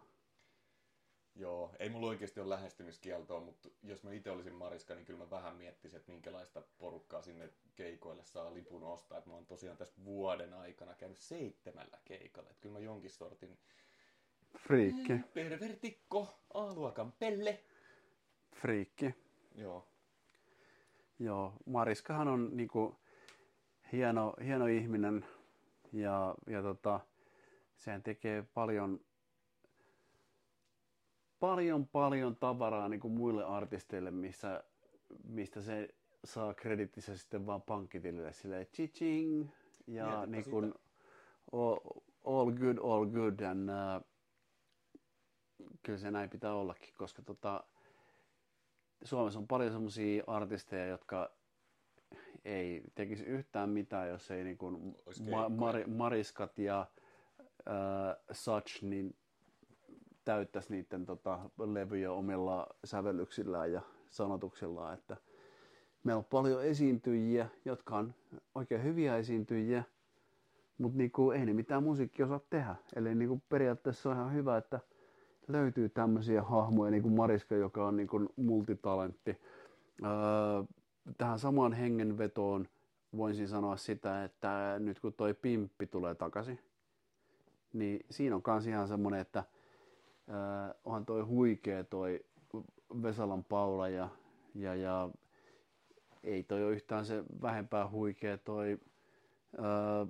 Joo, 1.35 1.73
ei 1.78 1.88
mulla 1.88 2.06
oikeasti 2.06 2.40
ole 2.40 2.49
lähestymiskieltoa, 2.49 3.40
mutta 3.40 3.68
jos 3.82 4.02
mä 4.04 4.12
itse 4.12 4.30
olisin 4.30 4.54
Mariska, 4.54 4.94
niin 4.94 5.04
kyllä 5.04 5.18
mä 5.18 5.30
vähän 5.30 5.56
miettisin, 5.56 5.97
että 5.97 6.12
minkälaista 6.12 6.62
porukkaa 6.78 7.23
sinne 7.23 7.50
keikoille 7.76 8.25
saa 8.25 8.54
lipun 8.54 8.85
ostaa. 8.85 9.18
Että 9.18 9.30
mä 9.30 9.37
oon 9.37 9.47
tosiaan 9.47 9.76
tästä 9.76 10.04
vuoden 10.04 10.54
aikana 10.54 10.94
käynyt 10.94 11.18
seitsemällä 11.18 11.99
keikalla. 12.04 12.50
Että 12.50 12.61
kyllä 12.61 12.73
mä 12.73 12.85
jonkin 12.85 13.11
sortin 13.11 13.58
Friikki, 14.58 15.12
pervertikko, 15.35 16.38
A-luokan 16.54 17.12
pelle. 17.12 17.61
friikki. 18.54 19.14
Joo. 19.54 19.88
Joo, 21.18 21.52
Mariskahan 21.66 22.28
on 22.28 22.50
niinku 22.56 22.97
hieno, 23.92 24.35
hieno 24.44 24.66
ihminen 24.66 25.26
ja, 25.92 26.35
ja 26.47 26.62
tota, 26.62 27.00
sehän 27.78 28.02
tekee 28.02 28.42
paljon, 28.54 29.00
paljon, 31.40 31.87
paljon 31.88 32.37
tavaraa 32.37 32.88
niinku 32.88 33.08
muille 33.08 33.44
artisteille, 33.44 34.11
missä, 34.11 34.64
mistä 35.25 35.62
se 35.62 35.88
saa 36.25 36.54
kredittinsä 36.54 37.16
sitten 37.16 37.47
vaan 37.47 37.62
pankkitilille 37.62 38.32
silleen 38.32 38.66
chiching 38.66 39.49
ja 39.87 40.04
Mietipä 40.04 40.26
niin 40.26 40.44
sitä. 40.44 40.50
kuin 40.50 40.75
all, 41.52 41.78
all 42.25 42.50
good, 42.50 42.78
all 42.78 43.06
good 43.06 43.40
and 43.40 43.68
uh, 43.68 44.04
kyllä 45.82 45.99
se 45.99 46.11
näin 46.11 46.30
pitää 46.30 46.54
ollakin, 46.54 46.94
koska 46.99 47.23
tota, 47.23 47.64
Suomessa 49.04 49.38
on 49.38 49.49
paljon 49.49 49.73
semmoisia 49.73 50.25
artisteja, 50.26 50.87
jotka 50.87 51.30
ei 52.44 52.82
tekisi 52.94 53.25
yhtään 53.25 53.70
mitään, 53.70 54.08
jos 54.08 54.30
ei 54.30 54.44
niin 54.44 54.58
kuin 54.58 54.97
ma-. 55.30 55.49
Mari- 55.49 55.87
Mariskat 55.87 56.58
ja 56.58 56.87
äh, 57.68 58.16
such 58.30 58.82
niin 58.82 59.16
täyttäisi 60.24 60.72
niiden 60.72 61.06
tota, 61.06 61.38
levyjä 61.58 62.12
omilla 62.12 62.66
sävellyksillään 62.84 63.72
ja 63.72 63.82
sanotuksillaan, 64.10 64.94
että 64.94 65.16
meillä 66.04 66.18
on 66.18 66.24
paljon 66.24 66.64
esiintyjiä, 66.64 67.48
jotka 67.64 67.96
on 67.96 68.14
oikein 68.54 68.82
hyviä 68.82 69.16
esiintyjiä, 69.16 69.84
mutta 70.78 70.98
niinku, 70.98 71.30
ei 71.30 71.46
ne 71.46 71.52
mitään 71.52 71.82
musiikkia 71.82 72.26
osaa 72.26 72.40
tehdä. 72.50 72.76
Eli 72.96 73.14
niinku, 73.14 73.42
periaatteessa 73.48 74.10
on 74.10 74.16
ihan 74.16 74.34
hyvä, 74.34 74.56
että 74.56 74.80
löytyy 75.48 75.88
tämmöisiä 75.88 76.42
hahmoja, 76.42 76.90
niin 76.90 77.02
kuin 77.02 77.14
Mariska, 77.14 77.54
joka 77.54 77.86
on 77.86 77.96
niin 77.96 78.08
kuin 78.08 78.28
multitalentti. 78.36 79.30
Öö, 80.04 80.10
tähän 81.18 81.38
samaan 81.38 81.72
hengenvetoon 81.72 82.68
voisin 83.16 83.48
sanoa 83.48 83.76
sitä, 83.76 84.24
että 84.24 84.76
nyt 84.78 85.00
kun 85.00 85.12
toi 85.12 85.34
Pimppi 85.34 85.86
tulee 85.86 86.14
takaisin, 86.14 86.58
niin 87.72 88.06
siinä 88.10 88.37
on 88.37 88.42
kans 88.42 88.66
ihan 88.66 88.88
semmoinen, 88.88 89.20
että 89.20 89.44
öö, 90.28 90.75
onhan 90.84 91.06
toi 91.06 91.22
huikea 91.22 91.84
toi 91.84 92.25
Vesalan 93.02 93.44
Paula 93.44 93.88
ja, 93.88 94.08
ja, 94.54 94.75
ja 94.75 95.10
ei 96.22 96.42
toi 96.42 96.64
ole 96.64 96.72
yhtään 96.72 97.06
se 97.06 97.25
vähempää 97.42 97.90
huikea 97.90 98.38
toi 98.38 98.78
öö, 99.58 100.06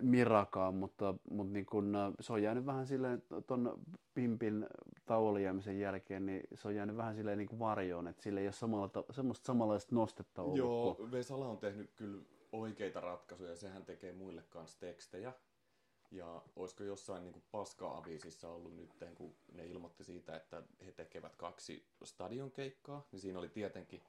Mirakaan, 0.00 0.74
mutta, 0.74 1.14
mutta 1.30 1.52
niin 1.52 1.66
kun, 1.66 1.96
se 2.20 2.32
on 2.32 2.42
jäänyt 2.42 2.66
vähän 2.66 2.86
silleen 2.86 3.22
ton 3.46 3.80
Pimpin 4.14 4.66
tauolle 5.06 5.40
jäämisen 5.40 5.80
jälkeen, 5.80 6.26
niin 6.26 6.42
se 6.54 6.68
on 6.68 6.74
jäänyt 6.74 6.96
vähän 6.96 7.14
silleen 7.14 7.38
niin 7.38 7.48
kuin 7.48 7.58
varjoon, 7.58 8.08
että 8.08 8.22
sille 8.22 8.40
ei 8.40 8.46
ole 8.46 8.52
samalla, 8.52 8.88
ta- 8.88 9.04
semmoista 9.10 9.46
samanlaista 9.46 9.94
nostetta 9.94 10.42
ollut. 10.42 10.58
Joo, 10.58 11.08
Vesala 11.10 11.48
on 11.48 11.58
tehnyt 11.58 11.90
kyllä 11.96 12.22
oikeita 12.52 13.00
ratkaisuja. 13.00 13.56
Sehän 13.56 13.84
tekee 13.84 14.12
muille 14.12 14.42
kanssa 14.48 14.80
tekstejä. 14.80 15.32
Ja 16.16 16.42
olisiko 16.56 16.84
jossain 16.84 17.24
niin 17.24 17.42
paska-aviisissa 17.50 18.48
ollut 18.48 18.76
nyt, 18.76 18.90
kun 19.14 19.36
ne 19.52 19.66
ilmoitti 19.66 20.04
siitä, 20.04 20.36
että 20.36 20.62
he 20.86 20.92
tekevät 20.92 21.36
kaksi 21.36 21.86
stadionkeikkaa, 22.04 23.06
niin 23.12 23.20
siinä 23.20 23.38
oli 23.38 23.48
tietenkin 23.48 24.02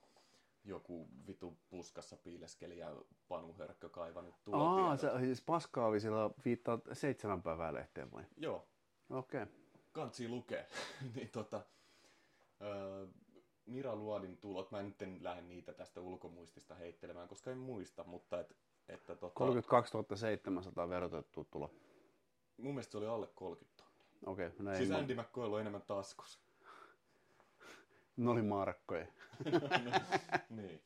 joku 0.64 1.08
vitu 1.28 1.58
puskassa 1.70 2.18
piileskeli 2.18 2.78
ja 2.78 2.96
Panu 3.28 3.54
Hörkkö 3.54 3.90
kaivannut 3.90 4.36
tuotiedot. 4.44 4.90
Aa, 4.90 4.98
se 4.98 5.10
siis 5.20 5.42
paskaavi 5.42 6.00
sillä 6.00 6.30
viittaa 6.46 6.80
seitsemän 6.94 7.42
päivää 7.42 7.74
lehteen 7.74 8.12
vai? 8.12 8.24
Joo, 8.38 8.68
Okei. 9.10 9.44
Okay. 9.44 9.56
kansi 9.92 10.28
lukee. 10.28 10.68
niin 11.16 11.30
tota, 11.30 11.62
öö, 12.62 13.08
Mira 13.66 13.96
Luodin 13.96 14.38
tulot, 14.38 14.72
mä 14.72 14.82
nyt 14.82 15.02
en 15.02 15.18
lähde 15.22 15.42
niitä 15.42 15.74
tästä 15.74 16.02
ulkomuistista 16.02 16.76
heittelemään, 16.76 17.28
koska 17.28 17.52
en 17.52 17.58
muista, 17.58 18.04
mutta 18.04 18.40
et, 18.40 18.56
että 18.88 19.16
tota, 19.16 19.34
32 19.36 19.98
700 20.16 20.90
verotettu 20.90 21.48
tulo. 21.52 21.72
Mun 22.58 22.74
mielestä 22.74 22.92
se 22.92 22.98
oli 22.98 23.08
alle 23.08 23.28
30 23.36 23.78
tonnia. 23.78 24.08
Okei, 24.26 24.48
okay, 24.48 24.66
no 24.66 24.72
ei 24.72 24.78
Siis 24.78 24.92
Andy 24.92 25.16
McCoy 25.16 25.54
on 25.54 25.62
enemmän 25.62 25.82
taskus. 25.82 26.40
Ne 28.18 28.30
oli 28.30 28.42
markkoja. 28.42 29.08
niin. 30.50 30.82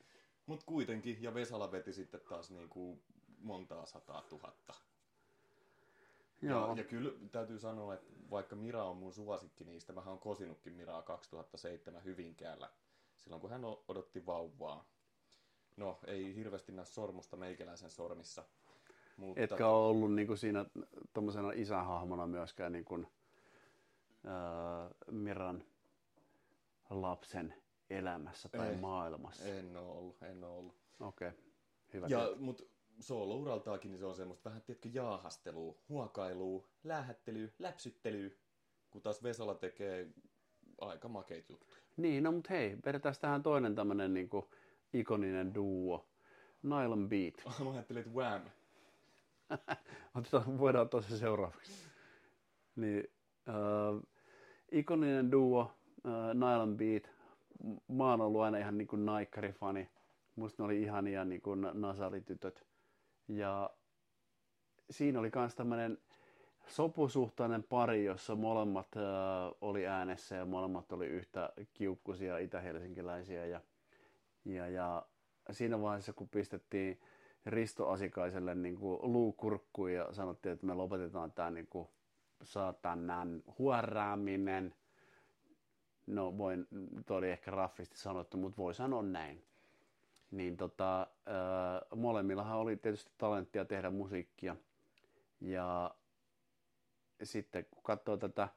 Mut 0.45 0.63
kuitenkin, 0.63 1.23
ja 1.23 1.33
Vesala 1.33 1.71
veti 1.71 1.93
sitten 1.93 2.21
taas 2.29 2.51
niinku 2.51 3.01
montaa 3.39 3.85
sataa 3.85 4.21
tuhatta. 4.21 4.73
Joo. 6.41 6.67
Ja, 6.67 6.73
ja 6.77 6.83
kyllä 6.83 7.11
täytyy 7.31 7.59
sanoa, 7.59 7.93
että 7.93 8.11
vaikka 8.29 8.55
Mira 8.55 8.83
on 8.83 8.97
mun 8.97 9.13
suosikki 9.13 9.63
niistä, 9.63 9.93
mä 9.93 10.01
oon 10.01 10.19
kosinutkin 10.19 10.73
Miraa 10.73 11.01
2007 11.01 12.03
Hyvinkäällä, 12.03 12.69
silloin 13.15 13.41
kun 13.41 13.49
hän 13.49 13.61
odotti 13.87 14.25
vauvaa. 14.25 14.85
No, 15.77 15.99
ei 16.07 16.35
hirveästi 16.35 16.71
näe 16.71 16.85
sormusta 16.85 17.37
meikäläisen 17.37 17.89
sormissa. 17.89 18.43
Mutta... 19.21 19.41
Etkä 19.41 19.67
ole 19.67 19.87
ollut 19.87 20.13
niin 20.13 20.27
kuin 20.27 20.37
siinä 20.37 20.65
tuommoisena 21.13 21.51
isähahmona 21.51 22.27
myöskään 22.27 22.71
niin 22.71 22.85
kuin, 22.85 23.07
äh, 24.25 24.89
Miran 25.11 25.63
lapsen 26.89 27.53
elämässä 27.89 28.49
tai 28.49 28.69
Ei. 28.69 28.77
maailmassa. 28.77 29.45
En 29.45 29.77
ole 29.77 29.87
ollut, 29.87 30.23
en 30.23 30.43
ole 30.43 30.53
ollut. 30.53 30.75
Okei, 30.99 31.27
okay. 31.29 31.41
hyvä. 31.93 32.07
Ja, 32.09 32.19
tietää. 32.19 32.41
mut 32.41 32.71
soolo-uraltaakin 32.99 33.91
niin 33.91 33.99
se 33.99 34.05
on 34.05 34.15
semmoista 34.15 34.49
vähän, 34.49 34.61
tiedätkö, 34.61 34.89
jaahastelua, 34.93 35.75
huokailua, 35.89 36.67
lähettelyä, 36.83 37.49
läpsyttelyä, 37.59 38.29
kun 38.89 39.01
taas 39.01 39.23
Vesala 39.23 39.55
tekee 39.55 40.07
aika 40.81 41.07
makeit 41.07 41.49
juttuja. 41.49 41.81
Niin, 41.97 42.23
no 42.23 42.31
mut 42.31 42.49
hei, 42.49 42.77
vedetään 42.85 43.15
tähän 43.21 43.43
toinen 43.43 43.75
tämmönen 43.75 44.13
niin 44.13 44.29
kuin, 44.29 44.45
ikoninen 44.93 45.55
duo. 45.55 46.07
Nylon 46.63 47.09
Beat. 47.09 47.33
Mä 47.63 47.71
ajattelin, 47.71 47.99
että 48.01 48.13
Wham! 48.13 48.41
Otetaan, 50.15 50.59
voidaan 50.59 50.85
ottaa 50.85 51.01
se 51.01 51.17
seuraavaksi. 51.17 51.71
Niin, 52.75 53.03
äh, 53.49 54.01
ikoninen 54.71 55.31
duo, 55.31 55.73
äh, 56.05 56.33
Nylon 56.33 56.77
Beat. 56.77 57.09
Mä 57.87 58.09
oon 58.09 58.21
ollut 58.21 58.41
aina 58.41 58.57
ihan 58.57 58.77
niin 58.77 58.87
kuin 58.87 59.05
Naikkari-fani. 59.05 59.89
Musta 60.35 60.63
ne 60.63 60.65
oli 60.65 60.81
ihania 60.81 61.25
niin 61.25 61.41
kuin 61.41 61.67
nasalitytöt. 61.73 62.65
Ja 63.27 63.69
siinä 64.89 65.19
oli 65.19 65.31
myös 65.35 65.55
tämmöinen 65.55 65.97
sopusuhtainen 66.67 67.63
pari, 67.63 68.05
jossa 68.05 68.35
molemmat 68.35 68.87
äh, 68.97 69.03
oli 69.61 69.87
äänessä 69.87 70.35
ja 70.35 70.45
molemmat 70.45 70.91
oli 70.91 71.07
yhtä 71.07 71.53
kiukkuisia 71.73 72.37
itä-helsinkiläisiä. 72.37 73.45
Ja, 73.45 73.61
ja, 74.45 74.67
ja 74.67 75.05
siinä 75.51 75.81
vaiheessa, 75.81 76.13
kun 76.13 76.29
pistettiin 76.29 76.99
Risto 77.45 77.89
Asikaiselle 77.89 78.55
niin 78.55 78.75
kuin 78.75 78.99
luukurkkuun 79.01 79.93
ja 79.93 80.13
sanottiin, 80.13 80.53
että 80.53 80.65
me 80.65 80.73
lopetetaan 80.73 81.31
tämä 81.31 81.51
niin 81.51 81.67
kuin 81.67 81.87
saatanan 82.43 83.43
huoraaminen. 83.59 84.73
No 86.07 86.37
voin, 86.37 86.67
toi 87.05 87.17
oli 87.17 87.29
ehkä 87.29 87.51
raffisti 87.51 87.97
sanottu, 87.97 88.37
mutta 88.37 88.57
voi 88.57 88.73
sanoa 88.73 89.03
näin. 89.03 89.43
Niin 90.31 90.57
tota, 90.57 91.01
äh, 91.01 91.99
molemmillahan 91.99 92.57
oli 92.57 92.77
tietysti 92.77 93.11
talenttia 93.17 93.65
tehdä 93.65 93.89
musiikkia. 93.89 94.55
Ja 95.41 95.95
sitten 97.23 97.65
kun 97.65 97.83
katsoo 97.83 98.17
tätä, 98.17 98.49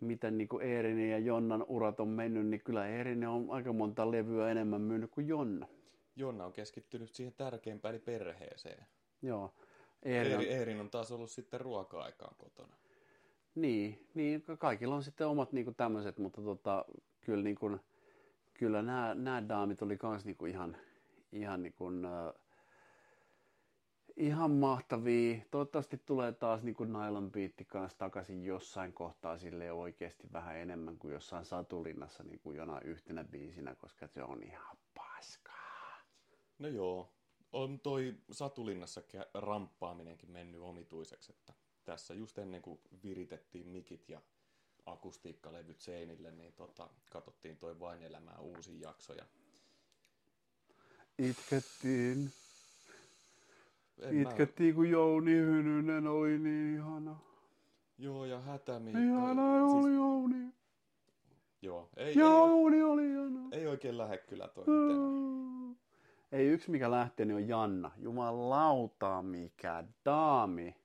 miten 0.00 0.38
niin 0.38 0.48
kuin 0.48 0.66
Eerinin 0.66 1.10
ja 1.10 1.18
Jonnan 1.18 1.64
urat 1.68 2.00
on 2.00 2.08
mennyt, 2.08 2.46
niin 2.46 2.60
kyllä 2.64 2.86
Eerinen 2.86 3.28
on 3.28 3.46
aika 3.50 3.72
monta 3.72 4.10
levyä 4.10 4.50
enemmän 4.50 4.80
myynyt 4.80 5.10
kuin 5.10 5.28
Jonna. 5.28 5.66
Jonna 6.16 6.44
on 6.44 6.52
keskittynyt 6.52 7.14
siihen 7.14 7.34
tärkeimpään, 7.34 7.94
eli 7.94 8.02
perheeseen. 8.02 8.86
Joo. 9.22 9.54
Eerin 10.02 10.34
on, 10.34 10.42
Eeri, 10.42 10.52
Eerin 10.54 10.80
on 10.80 10.90
taas 10.90 11.12
ollut 11.12 11.30
sitten 11.30 11.60
ruoka-aikaan 11.60 12.36
kotona. 12.38 12.76
niin, 13.54 14.08
niin, 14.14 14.42
ka- 14.42 14.56
kaikilla 14.56 14.94
on 14.94 15.02
sitten 15.02 15.26
omat 15.26 15.52
niin 15.52 15.74
tämmöiset, 15.74 16.18
mutta 16.18 16.42
tota, 16.42 16.84
kyllä, 17.20 17.42
niin 17.44 17.56
kuin, 17.56 17.80
kyllä 18.54 18.82
nämä, 18.82 19.14
nämä 19.14 19.48
daamit 19.48 19.82
oli 19.82 19.96
kans 19.98 20.24
niin 20.24 20.36
kuin 20.36 20.52
ihan, 20.52 20.76
ihan, 21.32 21.62
niin 21.62 21.72
kuin, 21.72 22.04
äh, 22.04 22.32
ihan 24.16 24.50
mahtavia. 24.50 25.40
Toivottavasti 25.50 25.98
tulee 26.06 26.32
taas 26.32 26.62
niin 26.62 26.74
kuin 26.74 26.92
Nylon 26.92 27.32
Beatti 27.32 27.64
kanssa 27.64 27.98
takaisin 27.98 28.44
jossain 28.44 28.92
kohtaa 28.92 29.38
sille 29.38 29.72
oikeasti 29.72 30.28
vähän 30.32 30.56
enemmän 30.56 30.98
kuin 30.98 31.14
jossain 31.14 31.44
Satulinnassa 31.44 32.24
niin 32.24 32.40
kuin 32.40 32.56
jonain 32.56 32.86
yhtenä 32.86 33.24
biisinä, 33.24 33.74
koska 33.74 34.06
se 34.06 34.22
on 34.22 34.42
ihan. 34.42 34.76
No 36.58 36.68
joo, 36.68 37.12
on 37.52 37.80
toi 37.80 38.14
Satulinnassa 38.32 39.02
ramppaaminenkin 39.34 40.30
mennyt 40.30 40.60
omituiseksi, 40.60 41.32
että 41.32 41.52
tässä 41.84 42.14
just 42.14 42.38
ennen 42.38 42.62
kuin 42.62 42.80
viritettiin 43.02 43.66
mikit 43.68 44.08
ja 44.08 44.20
akustiikkalevyt 44.86 45.80
seinille, 45.80 46.30
niin 46.30 46.52
tota, 46.52 46.88
katsottiin 47.10 47.56
toi 47.56 47.80
Vain 47.80 48.02
elämää 48.02 48.38
uusi 48.38 48.80
jakso. 48.80 49.12
Ja 49.12 49.24
Itkettiin, 51.18 52.32
en 53.98 54.14
mä, 54.14 54.30
itkettiin 54.30 54.74
kun 54.74 54.90
Jouni 54.90 55.32
Hynynen 55.32 56.06
oli 56.06 56.38
niin 56.38 56.74
ihana. 56.74 57.16
joo, 57.98 58.24
ja 58.24 58.40
Hätämiikka. 58.40 59.00
Ihana 59.00 59.64
oli 59.64 59.94
Jouni. 59.94 60.52
joo, 61.62 61.88
ei, 61.96 62.06
ei, 62.06 62.14
Jouni 62.14 62.82
oli 62.82 63.10
ihana. 63.10 63.48
ei 63.52 63.66
oikein 63.66 63.98
lähde 63.98 64.18
kyllä 64.18 64.48
toi. 64.48 64.64
Ei 66.32 66.46
yksi 66.46 66.70
mikä 66.70 66.90
lähtee, 66.90 67.26
niin 67.26 67.36
on 67.36 67.48
Janna. 67.48 67.90
Jumalauta 67.98 69.22
mikä 69.22 69.84
daami. 70.04 70.76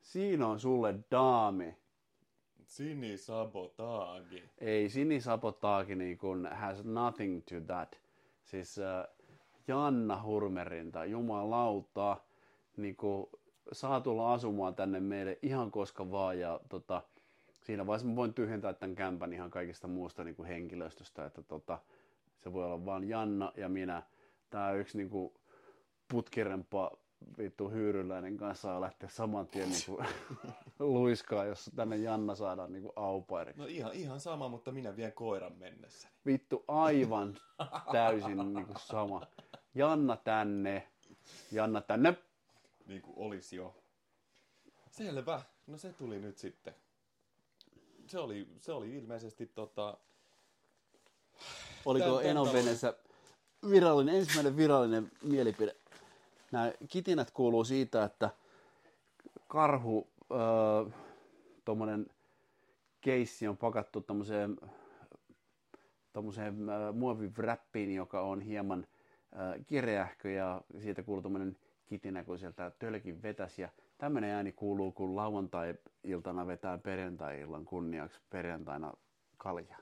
Siinä 0.00 0.46
on 0.46 0.60
sulle 0.60 0.94
daami. 1.10 1.76
Sini 2.66 3.16
sabotaagi. 3.16 4.50
Ei 4.58 4.88
Sini 4.88 5.20
Sabotaagi 5.20 5.94
niin 5.94 6.18
kun 6.18 6.48
has 6.52 6.84
nothing 6.84 7.42
to 7.50 7.60
that. 7.66 8.00
Siis 8.42 8.78
äh, 8.78 9.04
Janna 9.68 10.22
Hurmerinta, 10.22 11.04
jumalauta, 11.04 12.16
niin 12.76 12.96
kun 12.96 13.30
saa 13.72 14.00
tulla 14.00 14.32
asumaan 14.32 14.74
tänne 14.74 15.00
meille 15.00 15.38
ihan 15.42 15.70
koska 15.70 16.10
vaan. 16.10 16.38
Ja 16.38 16.60
tota, 16.68 17.02
siinä 17.62 17.86
vaiheessa 17.86 18.08
mä 18.08 18.16
voin 18.16 18.34
tyhjentää 18.34 18.72
tämän 18.72 18.96
kämpän 18.96 19.32
ihan 19.32 19.50
kaikista 19.50 19.88
muusta 19.88 20.24
niin 20.24 20.36
kuin 20.36 20.48
henkilöstöstä, 20.48 21.24
että 21.26 21.42
tota, 21.42 21.78
se 22.38 22.52
voi 22.52 22.64
olla 22.64 22.84
vaan 22.84 23.08
Janna 23.08 23.52
ja 23.56 23.68
minä. 23.68 24.02
Tää 24.50 24.72
yksi 24.72 24.98
niin 24.98 25.10
kuin 25.10 25.34
putkirempa 26.08 26.90
vittu 27.38 27.68
hyyryläinen 27.68 28.36
kanssa 28.36 28.62
saa 28.62 28.80
lähteä 28.80 29.08
saman 29.08 29.46
tien 29.46 29.70
niin 29.70 29.82
kuin, 29.86 30.06
luiskaa, 30.78 31.44
jos 31.44 31.70
tänne 31.76 31.96
Janna 31.96 32.34
saadaan 32.34 32.72
niin 32.72 32.82
kuin 32.82 32.92
aupairiksi. 32.96 33.60
No 33.60 33.66
ihan, 33.66 33.92
ihan 33.92 34.20
sama, 34.20 34.48
mutta 34.48 34.72
minä 34.72 34.96
vien 34.96 35.12
koiran 35.12 35.56
mennessä. 35.58 36.08
Vittu 36.26 36.64
aivan 36.68 37.38
täysin 37.92 38.54
niin 38.54 38.66
kuin 38.66 38.78
sama. 38.80 39.26
Janna 39.74 40.16
tänne, 40.16 40.88
Janna 41.52 41.80
tänne. 41.80 42.16
Niin 42.86 43.02
kuin 43.02 43.14
olisi 43.16 43.56
jo. 43.56 43.74
Selvä. 44.90 45.42
No 45.66 45.78
se 45.78 45.92
tuli 45.92 46.20
nyt 46.20 46.38
sitten. 46.38 46.74
Se 48.06 48.18
oli, 48.18 48.48
se 48.58 48.72
oli 48.72 48.96
ilmeisesti 48.96 49.46
tota... 49.46 49.98
Oliko 51.84 52.20
Enon 52.20 52.52
veneessä 52.52 52.94
virallinen, 53.70 54.14
ensimmäinen 54.14 54.56
virallinen 54.56 55.10
mielipide? 55.22 55.76
Nämä 56.52 56.72
kitinät 56.88 57.30
kuuluu 57.30 57.64
siitä, 57.64 58.04
että 58.04 58.30
karhu, 59.48 60.08
öö, 60.30 60.38
tuommoinen 61.64 62.06
keissi 63.00 63.48
on 63.48 63.56
pakattu 63.56 64.00
tommoseen, 64.00 64.56
tommoseen 66.12 66.68
öö, 66.68 66.92
muovivräppiin, 66.92 67.94
joka 67.94 68.20
on 68.20 68.40
hieman 68.40 68.86
öö, 69.36 69.58
kireähkö 69.66 70.30
ja 70.30 70.60
siitä 70.78 71.02
kuuluu 71.02 71.22
tommonen 71.22 71.56
kitinä, 71.86 72.24
kun 72.24 72.38
sieltä 72.38 72.72
tölkin 72.78 73.22
vetäisi. 73.22 73.62
Ja 73.62 73.68
tämmöinen 73.98 74.30
ääni 74.30 74.52
kuuluu, 74.52 74.92
kun 74.92 75.16
lauantai-iltana 75.16 76.46
vetää 76.46 76.78
perjantai-illan 76.78 77.64
kunniaksi 77.64 78.20
perjantaina 78.30 78.92
kaljaa. 79.36 79.78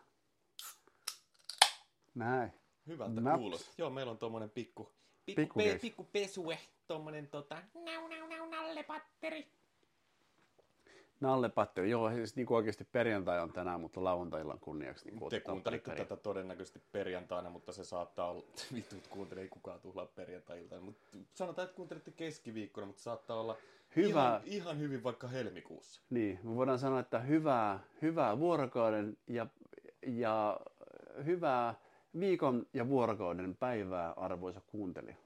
Näin. 2.14 2.63
Hyvältä 2.86 3.20
Naps. 3.20 3.38
kuulosti. 3.38 3.74
Joo, 3.78 3.90
meillä 3.90 4.12
on 4.12 4.18
tommonen 4.18 4.50
pikku... 4.50 4.92
Pikku 5.26 5.42
Pikku, 5.42 5.58
pe, 5.58 5.78
pikku 5.82 6.08
pesue. 6.12 6.58
Tommonen 6.86 7.28
tota... 7.28 7.62
Nau, 7.74 8.08
nau, 8.08 8.28
nau, 8.28 8.50
nallepatteri. 8.50 9.46
Nalle 11.20 11.48
Patteri, 11.48 11.90
joo, 11.90 12.10
siis 12.10 12.36
niin 12.36 12.46
kuin 12.46 12.56
oikeasti 12.56 12.84
perjantai 12.84 13.40
on 13.40 13.52
tänään, 13.52 13.80
mutta 13.80 14.04
lauantai-illan 14.04 14.58
kunniaksi 14.60 15.10
niin 15.10 15.30
Te 15.30 15.40
kuuntelitte 15.40 15.90
pelikäri. 15.90 16.08
tätä 16.08 16.22
todennäköisesti 16.22 16.82
perjantaina, 16.92 17.50
mutta 17.50 17.72
se 17.72 17.84
saattaa 17.84 18.30
olla... 18.30 18.42
Vittu, 18.74 18.96
kuuntele, 19.10 19.40
ei 19.40 19.48
kukaan 19.48 19.80
tuhlaa 19.80 20.06
perjantai 20.06 20.64
Mutta 20.80 21.16
sanotaan, 21.34 21.64
että 21.64 21.76
kuuntelitte 21.76 22.10
keskiviikkona, 22.10 22.86
mutta 22.86 23.02
saattaa 23.02 23.40
olla 23.40 23.56
Hyvä. 23.96 24.08
Ihan, 24.08 24.40
ihan 24.44 24.78
hyvin 24.78 25.02
vaikka 25.02 25.28
helmikuussa. 25.28 26.02
Niin, 26.10 26.40
me 26.42 26.56
voidaan 26.56 26.78
sanoa, 26.78 27.00
että 27.00 27.18
hyvää, 27.18 27.80
hyvää 28.02 28.38
vuorokauden 28.38 29.16
ja, 29.26 29.46
ja 30.06 30.60
hyvää 31.24 31.74
viikon 32.20 32.66
ja 32.72 32.88
vuorokauden 32.88 33.56
päivää, 33.56 34.12
arvoisa 34.12 34.60
kuuntelija. 34.66 35.16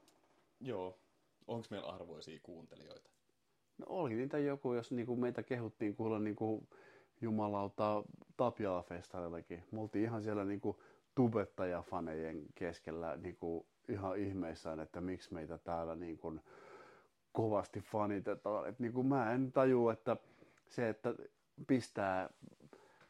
Joo. 0.61 0.99
Onko 1.47 1.67
meillä 1.69 1.87
arvoisia 1.87 2.39
kuuntelijoita? 2.43 3.09
No 3.77 3.85
oli 3.89 4.15
niitä 4.15 4.37
joku, 4.37 4.73
jos 4.73 4.91
niinku 4.91 5.15
meitä 5.15 5.43
kehuttiin 5.43 5.95
kuulla 5.95 6.19
niinku 6.19 6.67
jumalauta 7.21 8.03
Tapiola-festareillakin. 8.37 9.63
Me 9.71 9.81
oltiin 9.81 10.03
ihan 10.03 10.23
siellä 10.23 10.45
niinku 10.45 10.81
tubettajafanejen 11.15 12.45
keskellä 12.55 13.17
niinku 13.17 13.65
ihan 13.89 14.17
ihmeissään, 14.17 14.79
että 14.79 15.01
miksi 15.01 15.33
meitä 15.33 15.57
täällä 15.57 15.95
niinku 15.95 16.39
kovasti 17.31 17.79
fanitetaan. 17.81 18.69
Et 18.69 18.79
niinku 18.79 19.03
mä 19.03 19.33
en 19.33 19.51
tajua, 19.51 19.93
että 19.93 20.17
se, 20.69 20.89
että 20.89 21.15
pistää 21.67 22.29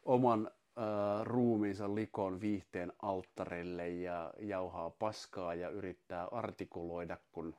oman 0.04 0.50
äh, 0.78 1.24
ruumiinsa 1.24 1.94
likoon 1.94 2.40
viihteen 2.40 2.92
alttarille 3.02 3.88
ja 3.88 4.34
jauhaa 4.38 4.90
paskaa 4.90 5.54
ja 5.54 5.68
yrittää 5.68 6.24
artikuloida, 6.24 7.18
kun 7.32 7.56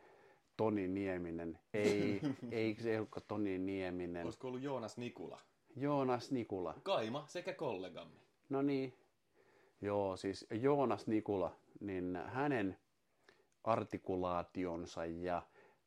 Toni 0.57 0.87
Nieminen, 0.87 1.59
ei, 1.73 2.21
ei 2.51 2.75
se 2.79 2.99
olekaan 2.99 3.23
Toni 3.27 3.57
Nieminen, 3.57 4.25
Olisiko 4.25 4.47
ollut 4.47 4.61
Joonas 4.61 4.97
Nikula? 4.97 5.39
Joonas 5.75 6.31
Nikula. 6.31 6.75
Kaima 6.83 7.23
sekä 7.27 7.53
kollegamme. 7.53 8.19
No 8.49 8.61
niin, 8.61 8.93
joo, 9.81 10.17
siis 10.17 10.47
Joonas 10.51 11.07
Nikula, 11.07 11.55
niin 11.79 12.19
hänen 12.25 12.77
artikulaationsa 13.63 15.05
ja 15.05 15.41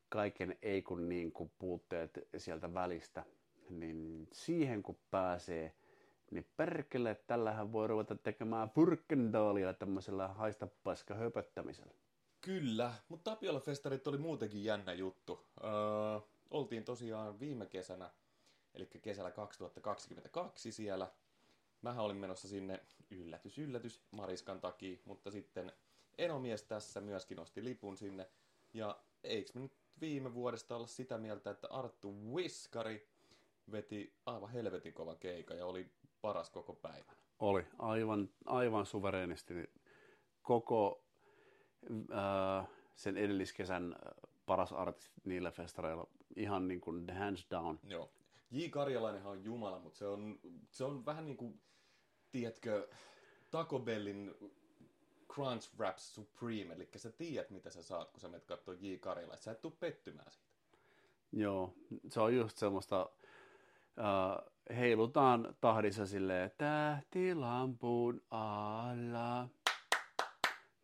kaiken 0.08 0.58
ei 0.62 0.82
kun 0.82 1.08
niin 1.08 1.32
kuin 1.32 1.50
puutteet 1.58 2.28
sieltä 2.36 2.74
välistä, 2.74 3.24
niin 3.70 4.28
siihen 4.32 4.82
kun 4.82 4.96
pääsee, 5.10 5.72
niin 6.34 6.46
perkele, 6.56 7.14
tällähän 7.14 7.72
voi 7.72 7.88
ruveta 7.88 8.16
tekemään 8.16 8.70
purkkendaalia 8.70 9.72
tämmöisellä 9.72 10.28
haista 10.28 10.68
paska 10.84 11.14
höpöttämisellä. 11.14 11.94
Kyllä, 12.40 12.94
mutta 13.08 13.30
Tapiola-festarit 13.30 14.06
oli 14.06 14.18
muutenkin 14.18 14.64
jännä 14.64 14.92
juttu. 14.92 15.46
Öö, 15.64 15.70
oltiin 16.50 16.84
tosiaan 16.84 17.40
viime 17.40 17.66
kesänä, 17.66 18.10
eli 18.74 18.86
kesällä 19.02 19.30
2022 19.30 20.72
siellä. 20.72 21.10
Mähän 21.82 22.04
olin 22.04 22.16
menossa 22.16 22.48
sinne 22.48 22.80
yllätys, 23.10 23.58
yllätys 23.58 24.02
Mariskan 24.10 24.60
takia, 24.60 24.98
mutta 25.04 25.30
sitten 25.30 25.72
Enomies 26.18 26.62
tässä 26.62 27.00
myöskin 27.00 27.40
osti 27.40 27.64
lipun 27.64 27.96
sinne. 27.96 28.28
Ja 28.74 29.00
eikö 29.24 29.50
me 29.54 29.60
nyt 29.60 29.72
viime 30.00 30.34
vuodesta 30.34 30.76
olla 30.76 30.86
sitä 30.86 31.18
mieltä, 31.18 31.50
että 31.50 31.68
Arttu 31.70 32.34
Wiskari 32.34 33.08
veti 33.72 34.12
aivan 34.26 34.50
helvetin 34.50 34.92
kovan 34.94 35.18
keikan 35.18 35.58
ja 35.58 35.66
oli 35.66 35.90
paras 36.24 36.50
koko 36.50 36.74
päivän. 36.74 37.16
Oli 37.38 37.66
aivan, 37.78 38.28
aivan 38.44 38.86
suvereenisti 38.86 39.54
koko 40.42 41.04
ää, 42.10 42.64
sen 42.94 43.16
edelliskesän 43.16 43.92
äh, 43.92 44.30
paras 44.46 44.72
artisti 44.72 45.20
niillä 45.24 45.50
festareilla. 45.50 46.06
Ihan 46.36 46.68
niin 46.68 46.80
kuin 46.80 47.06
the 47.06 47.14
hands 47.14 47.46
down. 47.50 47.78
Joo. 47.88 48.10
J. 48.50 48.68
Karjalainenhan 48.68 49.32
on 49.32 49.44
jumala, 49.44 49.78
mutta 49.78 49.98
se 49.98 50.06
on, 50.06 50.40
se 50.70 50.84
on 50.84 51.06
vähän 51.06 51.24
niin 51.24 51.36
kuin, 51.36 51.60
tiedätkö, 52.30 52.88
Taco 53.50 53.78
Bellin 53.78 54.34
Crunch 55.34 55.74
Wraps 55.76 56.14
Supreme, 56.14 56.74
eli 56.74 56.88
sä 56.96 57.10
tiedät, 57.10 57.50
mitä 57.50 57.70
sä 57.70 57.82
saat, 57.82 58.10
kun 58.10 58.20
sä 58.20 58.28
menet 58.28 58.46
katsoa 58.46 58.74
J. 58.74 58.94
Karjalaista. 59.00 59.44
Sä 59.44 59.52
et 59.52 59.60
tuu 59.60 59.76
pettymään 59.80 60.30
siitä. 60.30 60.54
Joo, 61.32 61.74
se 62.08 62.20
on 62.20 62.36
just 62.36 62.58
semmoista, 62.58 63.10
äh, 63.23 63.23
heilutaan 64.76 65.54
tahdissa 65.60 66.06
silleen, 66.06 66.50
tähtilampun 66.58 68.22
alla, 68.30 69.48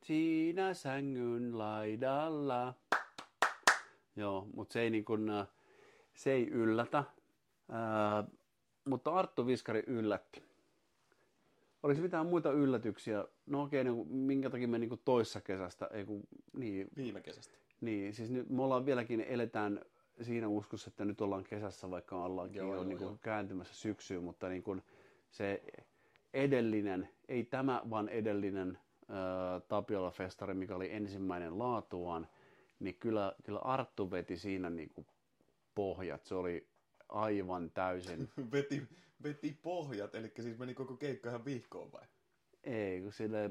siinä 0.03 0.75
sängyn 0.75 1.59
laidalla. 1.59 2.75
Joo, 4.16 4.49
mutta 4.55 4.73
se 4.73 4.81
ei 4.81 4.90
niin 4.90 5.05
kuin, 5.05 5.31
äh, 5.31 5.46
se 6.14 6.33
ei 6.33 6.49
yllätä, 6.49 6.99
äh, 6.99 8.27
mutta 8.85 9.14
Arttu 9.14 9.46
Viskari 9.46 9.83
yllätti. 9.87 10.42
Oliko 11.83 12.01
mitään 12.01 12.27
muita 12.27 12.53
yllätyksiä? 12.53 13.25
No 13.46 13.62
okei, 13.62 13.85
niin 13.85 13.96
kuin, 13.96 14.12
minkä 14.12 14.51
takia 14.51 14.68
me 14.68 14.79
niin 14.79 14.88
kuin 14.88 15.01
toissa 15.05 15.40
kesästä, 15.40 15.88
ei 15.92 16.05
kun, 16.05 16.23
niin, 16.53 16.88
Viime 16.96 17.20
kesästä. 17.20 17.55
niin, 17.81 18.14
siis 18.14 18.31
nyt 18.31 18.49
me 18.49 18.62
ollaan 18.62 18.87
vieläkin, 18.87 19.20
eletään 19.20 19.81
siinä 20.22 20.48
uskossa, 20.48 20.88
että 20.88 21.04
nyt 21.04 21.20
ollaan 21.20 21.44
kesässä, 21.44 21.90
vaikka 21.90 22.24
ollaankin 22.24 22.59
Joo, 22.59 22.68
jo 22.68 22.74
joo, 22.74 22.85
niin 22.85 22.98
kuin 22.98 23.06
joo. 23.06 23.18
kääntymässä 23.20 23.74
syksyyn, 23.74 24.24
mutta 24.24 24.48
niin 24.48 24.62
kuin 24.62 24.83
se 25.30 25.62
edellinen, 26.35 27.09
ei 27.28 27.44
tämä, 27.44 27.83
vaan 27.90 28.09
edellinen 28.09 28.78
ää, 29.09 29.61
Tapiola-festari, 29.61 30.54
mikä 30.54 30.76
oli 30.76 30.92
ensimmäinen 30.92 31.59
laatuaan, 31.59 32.28
niin 32.78 32.94
kyllä, 32.94 33.35
kyllä 33.44 33.59
Arttu 33.59 34.11
veti 34.11 34.37
siinä 34.37 34.70
niin 34.70 34.90
kuin 34.94 35.06
pohjat. 35.74 36.24
Se 36.24 36.35
oli 36.35 36.68
aivan 37.09 37.70
täysin, 37.70 38.28
veti, 38.52 38.83
veti 39.22 39.59
pohjat, 39.62 40.14
eli 40.14 40.33
siis 40.40 40.59
meni 40.59 40.74
koko 40.74 40.96
keikka 40.96 41.28
ihan 41.28 41.44
vihkoon 41.44 41.92
vai? 41.92 42.06
ei 42.64 43.02
kun 43.02 43.12
sille 43.12 43.50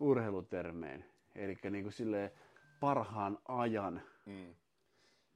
urheilutermein, 0.00 1.04
eli 1.34 1.56
niin 1.70 1.84
kuin 1.84 1.92
sille 1.92 2.32
parhaan 2.80 3.38
ajan 3.48 4.02
Mm. 4.26 4.54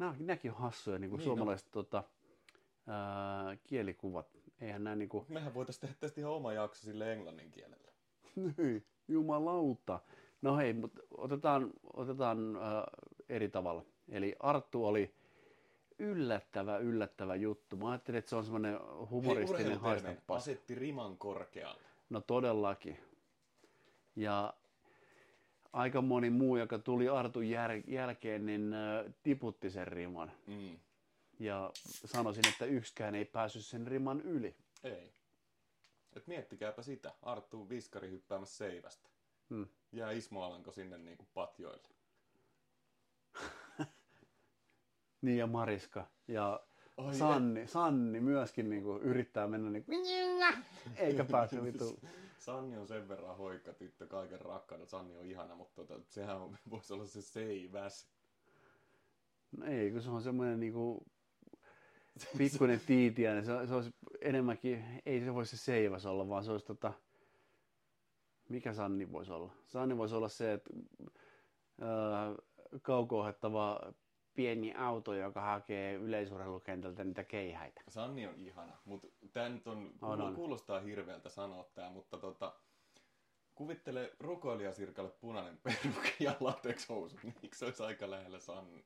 Nämä, 0.00 0.14
nämäkin 0.18 0.50
on 0.50 0.56
hassuja 0.56 0.98
niin 0.98 1.10
kuin 1.10 1.18
Niin 1.18 1.26
niin 1.26 1.36
suomalaiset 1.36 1.70
tota, 1.70 2.04
ää, 2.86 3.56
kielikuvat. 3.66 4.26
Eihän 4.60 4.84
nämä 4.84 4.96
niin 4.96 5.08
kuin, 5.08 5.26
Mehän 5.28 5.54
voitaisiin 5.54 5.80
tehdä 5.80 5.94
tästä 6.00 6.20
ihan 6.20 6.32
oma 6.32 6.52
jakso 6.52 6.84
sille 6.84 7.12
englannin 7.12 7.50
kielellä. 7.50 7.92
Hyi, 8.58 8.86
jumalauta. 9.08 10.00
No 10.42 10.56
hei, 10.56 10.72
mutta 10.72 11.02
otetaan, 11.10 11.70
otetaan 11.92 12.56
ää, 12.56 12.86
eri 13.28 13.48
tavalla. 13.48 13.84
Eli 14.08 14.36
Arttu 14.40 14.86
oli 14.86 15.14
yllättävä, 15.98 16.78
yllättävä 16.78 17.34
juttu. 17.34 17.76
Mä 17.76 17.90
ajattelin, 17.90 18.18
että 18.18 18.28
se 18.28 18.36
on 18.36 18.44
semmoinen 18.44 18.78
humoristinen 19.10 19.80
haistapas. 19.80 20.42
asetti 20.42 20.74
riman 20.74 21.16
korkealle. 21.16 21.82
No 22.10 22.20
todellakin. 22.20 22.98
Ja 24.16 24.54
aika 25.72 26.02
moni 26.02 26.30
muu, 26.30 26.56
joka 26.56 26.78
tuli 26.78 27.08
Artun 27.08 27.42
jär- 27.42 27.90
jälkeen, 27.90 28.46
niin 28.46 28.72
ää, 28.72 29.04
tiputti 29.22 29.70
sen 29.70 29.86
riman. 29.86 30.32
Mm. 30.46 30.78
Ja 31.38 31.70
sanoisin, 32.04 32.48
että 32.48 32.64
yksikään 32.64 33.14
ei 33.14 33.24
päässyt 33.24 33.64
sen 33.64 33.86
riman 33.86 34.20
yli. 34.20 34.56
Ei. 34.84 35.12
Et 36.16 36.26
miettikääpä 36.26 36.82
sitä. 36.82 37.12
Arttu 37.22 37.68
Viskari 37.68 38.10
hyppäämässä 38.10 38.56
seivästä. 38.56 39.08
Hmm. 39.50 39.66
Jää 39.92 40.10
Ismo 40.10 40.42
Alanko 40.42 40.72
sinne 40.72 40.98
niinku 40.98 41.26
patjoille. 41.34 41.88
Niin 45.22 45.38
ja 45.38 45.46
Mariska 45.46 46.06
ja 46.28 46.60
Ai 46.96 47.14
Sanni, 47.14 47.66
Sanni 47.66 48.20
myöskin 48.20 48.70
niinku 48.70 48.96
yrittää 48.96 49.46
mennä 49.46 49.70
niinku, 49.70 49.92
eikä 50.96 51.24
pääse 51.24 51.62
vitu. 51.62 52.00
Sanni 52.40 52.78
on 52.78 52.88
sen 52.88 53.08
verran 53.08 53.36
hoikka 53.36 53.72
tyttö 53.72 54.06
kaiken 54.06 54.40
rakkaudella. 54.40 54.90
Sanni 54.90 55.16
on 55.16 55.26
ihana, 55.26 55.54
mutta 55.54 55.84
tota, 55.84 56.04
sehän 56.08 56.40
on, 56.40 56.56
voisi 56.70 56.92
olla 56.92 57.06
se 57.06 57.22
seiväs. 57.22 58.08
No 59.56 59.66
ei, 59.66 59.90
kun 59.90 60.02
se 60.02 60.10
on 60.10 60.22
semmoinen 60.22 60.60
niinku 60.60 61.06
pikkuinen 62.38 62.80
tiitiäinen. 62.86 63.44
Se, 63.44 63.66
se 63.66 63.74
olisi 63.74 63.90
enemmänkin, 64.20 64.84
ei 65.06 65.20
se 65.20 65.34
voisi 65.34 65.56
se 65.56 65.64
seivas 65.64 66.06
olla, 66.06 66.28
vaan 66.28 66.44
se 66.44 66.50
olisi 66.50 66.66
tota, 66.66 66.92
mikä 68.48 68.74
Sanni 68.74 69.12
voisi 69.12 69.32
olla? 69.32 69.52
Sanni 69.66 69.96
voisi 69.96 70.14
olla 70.14 70.28
se, 70.28 70.52
että 70.52 70.70
ää, 71.80 72.34
kauko 72.82 73.24
pieni 74.40 74.74
auto, 74.74 75.14
joka 75.14 75.40
hakee 75.40 75.94
yleisurheilukentältä 75.94 77.04
niitä 77.04 77.24
keihäitä. 77.24 77.82
Sanni 77.88 78.26
on 78.26 78.34
ihana, 78.38 78.72
mutta 78.84 79.08
tämä 79.32 79.48
nyt 79.48 79.66
on, 79.66 79.92
On, 80.02 80.20
on. 80.20 80.34
kuulostaa 80.34 80.80
hirveältä 80.80 81.28
sanoa 81.28 81.64
tämä, 81.74 81.90
mutta 81.90 82.18
tota, 82.18 82.52
kuvittele 83.54 84.12
rukoilijasirkalle 84.20 85.10
punainen 85.10 85.58
perukki 85.62 86.24
ja 86.24 86.36
latex 86.40 86.88
housut, 86.88 87.22
niin 87.22 87.34
se 87.54 87.64
olisi 87.64 87.82
aika 87.82 88.10
lähellä 88.10 88.38
Sanni? 88.38 88.84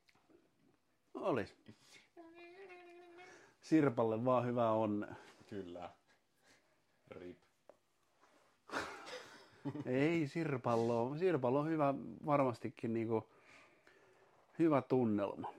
Olis. 1.14 1.56
Sirpalle 3.60 4.24
vaan 4.24 4.46
hyvää 4.46 4.72
onnea. 4.72 5.14
Kyllä. 5.46 5.90
Rip. 7.10 7.38
Ei 9.86 10.28
Sirpallo. 10.28 11.16
Sirpallo 11.16 11.60
on 11.60 11.68
hyvä, 11.68 11.94
varmastikin 12.26 12.92
niinku, 12.94 13.28
hyvä 14.58 14.82
tunnelma. 14.82 15.54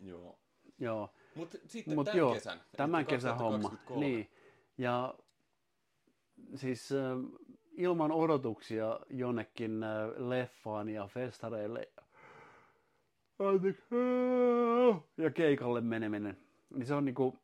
Joo. 0.00 0.38
Joo. 0.78 1.10
Mutta 1.34 1.58
sitten 1.66 1.94
Mut 1.94 2.04
tämän 2.04 2.18
joo, 2.18 2.34
kesän. 2.34 2.60
Tämän 2.76 3.06
kesän 3.06 3.38
homma. 3.38 3.68
2023. 3.68 4.06
Niin. 4.06 4.30
Ja 4.78 5.14
siis 6.54 6.92
äh, 6.92 6.98
ilman 7.72 8.12
odotuksia 8.12 9.00
jonnekin 9.10 9.82
äh, 9.82 10.28
leffaan 10.28 10.88
ja 10.88 11.06
festareille 11.06 11.88
ja 15.16 15.30
keikalle 15.30 15.80
meneminen, 15.80 16.38
niin 16.70 16.86
se 16.86 16.94
on 16.94 17.04
niinku 17.04 17.38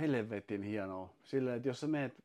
helvetin 0.00 0.62
hienoa. 0.62 1.10
Silleen, 1.22 1.56
että 1.56 1.68
jos 1.68 1.80
sä 1.80 1.86
meet 1.86 2.24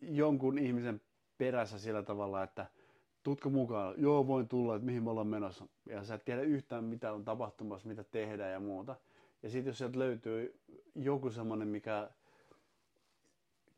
jonkun 0.00 0.58
ihmisen 0.58 1.00
perässä 1.38 1.78
sillä 1.78 2.02
tavalla, 2.02 2.42
että 2.42 2.66
tutko 3.26 3.50
mukaan, 3.50 3.94
joo 3.98 4.26
voin 4.26 4.48
tulla, 4.48 4.76
että 4.76 4.86
mihin 4.86 5.02
me 5.02 5.10
ollaan 5.10 5.26
menossa. 5.26 5.66
Ja 5.86 6.04
sä 6.04 6.14
et 6.14 6.24
tiedä 6.24 6.42
yhtään 6.42 6.84
mitä 6.84 7.12
on 7.12 7.24
tapahtumassa, 7.24 7.88
mitä 7.88 8.04
tehdään 8.04 8.52
ja 8.52 8.60
muuta. 8.60 8.96
Ja 9.42 9.50
sitten 9.50 9.70
jos 9.70 9.78
sieltä 9.78 9.98
löytyy 9.98 10.60
joku 10.94 11.30
semmoinen, 11.30 11.68
mikä 11.68 12.10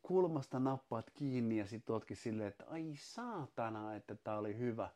kulmasta 0.01 0.59
nappaat 0.59 1.11
kiinni 1.13 1.57
ja 1.57 1.65
sitten 1.65 1.93
ootkin 1.93 2.17
silleen, 2.17 2.47
että 2.47 2.65
ai 2.67 2.93
saatana, 2.95 3.95
että 3.95 4.15
tää 4.15 4.37
oli 4.37 4.57
hyvä. 4.57 4.89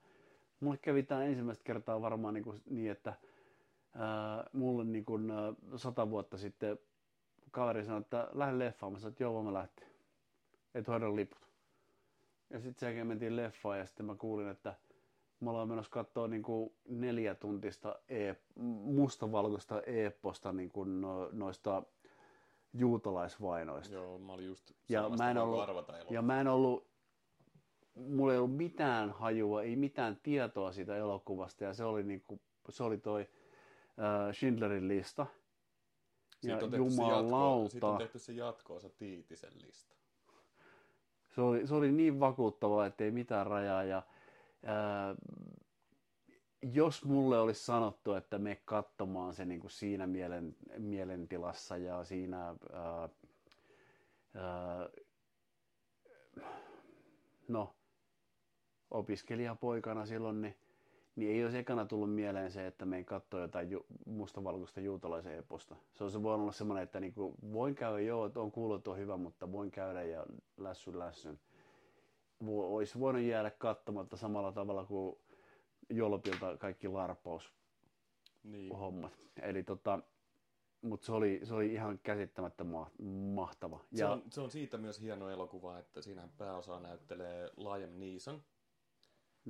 Mulle 0.60 0.78
kävi 0.78 1.04
tää 1.04 1.24
ensimmäistä 1.24 1.64
kertaa 1.64 2.02
varmaan 2.02 2.34
niin, 2.34 2.44
kuin, 2.44 2.62
niin 2.70 2.92
että 2.92 3.14
ää, 3.96 4.50
mulle 4.54 4.84
niin 4.84 5.06
kuin, 5.06 5.32
ää, 5.32 5.54
sata 5.76 6.10
vuotta 6.10 6.38
sitten 6.38 6.80
kaveri 7.52 7.86
sanoi, 7.86 8.02
että 8.02 8.28
lähde 8.34 8.60
leffaan. 8.60 8.94
Mä 8.94 9.00
sanoin, 9.00 9.12
että 9.12 9.24
joo, 9.24 9.34
voimme 9.34 9.54
lähteä. 9.54 9.88
Et 10.76 10.88
hoida 10.88 11.16
liput. 11.16 11.53
Ja 12.50 12.60
sitten 12.60 12.80
sen 12.80 12.88
jälkeen 12.88 13.08
mentiin 13.08 13.36
leffaan 13.36 13.80
ja 13.80 13.86
sitten 13.86 14.06
mä 14.06 14.16
kuulin, 14.16 14.48
että 14.48 14.76
me 15.40 15.50
ollaan 15.50 15.70
menossa 15.70 15.92
katsoa 15.92 16.28
niin 16.28 16.44
kuin 16.44 16.74
neljä 16.88 17.36
tuntista 17.36 18.00
e- 18.10 18.36
mustavalkoista 18.86 19.82
eepposta 19.82 20.52
niin 20.54 20.70
kuin 20.70 21.02
no, 21.02 21.30
noista 21.32 21.84
juutalaisvainoista. 22.74 23.94
Joo, 23.96 24.20
mä 24.20 24.34
olin 24.34 24.46
just 24.46 24.72
Ja 24.90 25.10
mä 25.10 25.32
en 25.32 25.36
voinko 25.38 25.42
ollut- 25.52 25.70
arvata 25.70 25.94
elokuvaa. 25.98 26.14
Ja 26.16 26.22
mä 26.22 26.42
en 26.42 26.48
ollut, 26.48 26.88
mulla 27.96 28.34
ei 28.34 28.38
ollut 28.40 28.56
mitään 28.58 29.12
hajua, 29.12 29.64
ei 29.64 29.76
mitään 29.76 30.18
tietoa 30.24 30.72
siitä 30.72 30.98
elokuvasta 30.98 31.64
ja 31.64 31.74
se 31.74 31.84
oli, 31.84 32.04
niin 32.04 32.22
kuin, 32.22 32.42
se 32.70 32.84
oli 32.84 32.98
toi 32.98 33.22
äh, 33.22 34.34
Schindlerin 34.34 34.88
lista. 34.88 35.26
Siitä 36.42 36.58
ja 36.58 36.66
on 36.66 36.72
tehty 36.72 36.90
se 36.90 37.02
jatko, 37.02 37.14
jumalauta. 37.22 37.70
siitä 37.72 37.88
on 37.88 37.98
tehty 37.98 38.20
se 38.20 38.34
jatkoosa 38.34 38.90
Tiitisen 38.90 39.52
lista. 39.62 39.96
Se 41.36 41.42
oli, 41.42 41.68
se 41.68 41.76
oli 41.76 41.92
niin 41.92 42.20
vakuuttavaa, 42.20 42.86
että 42.86 43.04
ei 43.04 43.12
mitään 43.12 43.48
rajaa. 43.48 43.84
Ja, 43.84 44.04
ää, 44.66 45.16
jos 46.62 47.06
mulle 47.06 47.40
olisi 47.40 47.66
sanottu, 47.66 48.14
että 48.14 48.38
me 48.38 48.62
katsomaan 48.66 49.34
se 49.34 49.46
niin 49.46 49.60
kuin 49.60 49.72
siinä 49.72 50.08
mielen, 50.08 50.56
mielentilassa 50.78 51.78
ja 51.78 52.04
siinä 52.04 52.46
ää, 52.48 53.10
ää, 54.36 54.90
no, 57.48 57.76
opiskelijapoikana 58.92 60.06
silloin, 60.06 60.42
niin, 60.42 60.58
niin 61.16 61.32
ei 61.32 61.44
olisi 61.44 61.58
ekana 61.58 61.86
tullut 61.86 62.14
mieleen 62.16 62.52
se, 62.52 62.68
että 62.68 62.86
me 62.86 63.04
katsoa 63.04 63.40
jotain 63.40 63.72
ju, 63.72 63.86
mustavalkoista 64.06 64.80
juutalaisen 64.82 65.38
eposta. 65.38 65.76
Se 65.94 66.04
olisi 66.04 66.24
voinut 66.24 66.42
olla 66.42 66.52
semmoinen, 66.52 66.84
että 66.84 67.00
niin 67.00 67.14
kuin, 67.14 67.36
voin 67.54 67.76
käydä, 67.76 68.00
joo, 68.00 68.32
on 68.36 68.52
kuullut, 68.52 68.78
että 68.78 68.92
on 68.92 68.98
hyvä, 68.98 69.18
mutta 69.18 69.52
voin 69.52 69.72
käydä 69.72 70.04
ja 70.04 70.26
lässyn 70.58 71.00
lässyn. 71.00 71.40
Vo, 72.46 72.76
olisi 72.76 73.00
voinut 73.00 73.22
jäädä 73.22 73.52
katsomatta 73.52 74.18
samalla 74.18 74.52
tavalla 74.52 74.86
kuin 74.86 75.16
Jolpilta 75.90 76.58
kaikki 76.58 76.88
larpaus 76.88 77.54
Niin. 78.44 78.76
hommat. 78.76 79.12
Eli 79.42 79.64
tota, 79.64 80.00
mutta 80.82 81.06
se 81.06 81.12
oli, 81.12 81.40
se 81.44 81.54
oli 81.54 81.74
ihan 81.74 82.00
käsittämättä 82.04 82.64
ma- 82.64 82.92
mahtava. 83.34 83.80
Se, 83.94 84.04
Ja 84.04 84.12
on, 84.12 84.24
se 84.30 84.42
on 84.42 84.52
siitä 84.52 84.78
myös 84.78 85.02
hieno 85.02 85.30
elokuva, 85.30 85.80
että 85.80 86.02
siinähän 86.02 86.30
pääosaa 86.38 86.80
näyttelee 86.80 87.50
Liam 87.58 87.90
Neeson. 88.00 88.44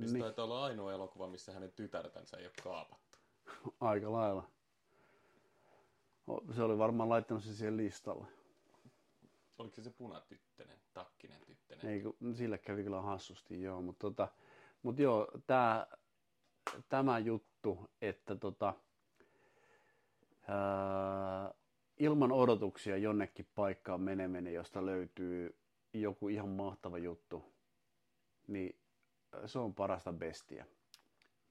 Niin. 0.12 0.20
taitaa 0.20 0.44
olla 0.44 0.64
ainoa 0.64 0.92
elokuva, 0.92 1.28
missä 1.28 1.52
hänen 1.52 1.72
tytärtänsä 1.72 2.36
ei 2.36 2.44
ole 2.46 2.52
kaapattu. 2.62 3.18
aika 3.80 4.12
lailla. 4.12 4.50
Se 6.56 6.62
oli 6.62 6.78
varmaan 6.78 7.08
laittanut 7.08 7.44
sen 7.44 7.54
siihen 7.54 7.76
listalle. 7.76 8.26
Oliko 9.58 9.74
se 9.74 9.82
se 9.82 9.90
punatyttönen, 9.90 10.78
takkinen 10.94 11.40
tyttönen? 11.40 11.86
Ei, 11.86 12.00
kun 12.02 12.34
sille 12.34 12.58
kävi 12.58 12.82
kyllä 12.82 13.00
hassusti, 13.00 13.62
joo. 13.62 13.82
Mutta 13.82 14.00
tota, 14.10 14.28
mut 14.82 14.98
joo, 14.98 15.28
tää, 15.46 15.86
tämä 16.88 17.18
juttu, 17.18 17.90
että 18.02 18.36
tota, 18.36 18.74
ää, 20.48 21.54
ilman 21.98 22.32
odotuksia 22.32 22.96
jonnekin 22.96 23.48
paikkaan 23.54 24.00
meneminen, 24.00 24.54
josta 24.54 24.86
löytyy 24.86 25.58
joku 25.92 26.28
ihan 26.28 26.48
mahtava 26.48 26.98
juttu, 26.98 27.44
niin 28.46 28.78
se 29.46 29.58
on 29.58 29.74
parasta 29.74 30.12
bestiä. 30.12 30.66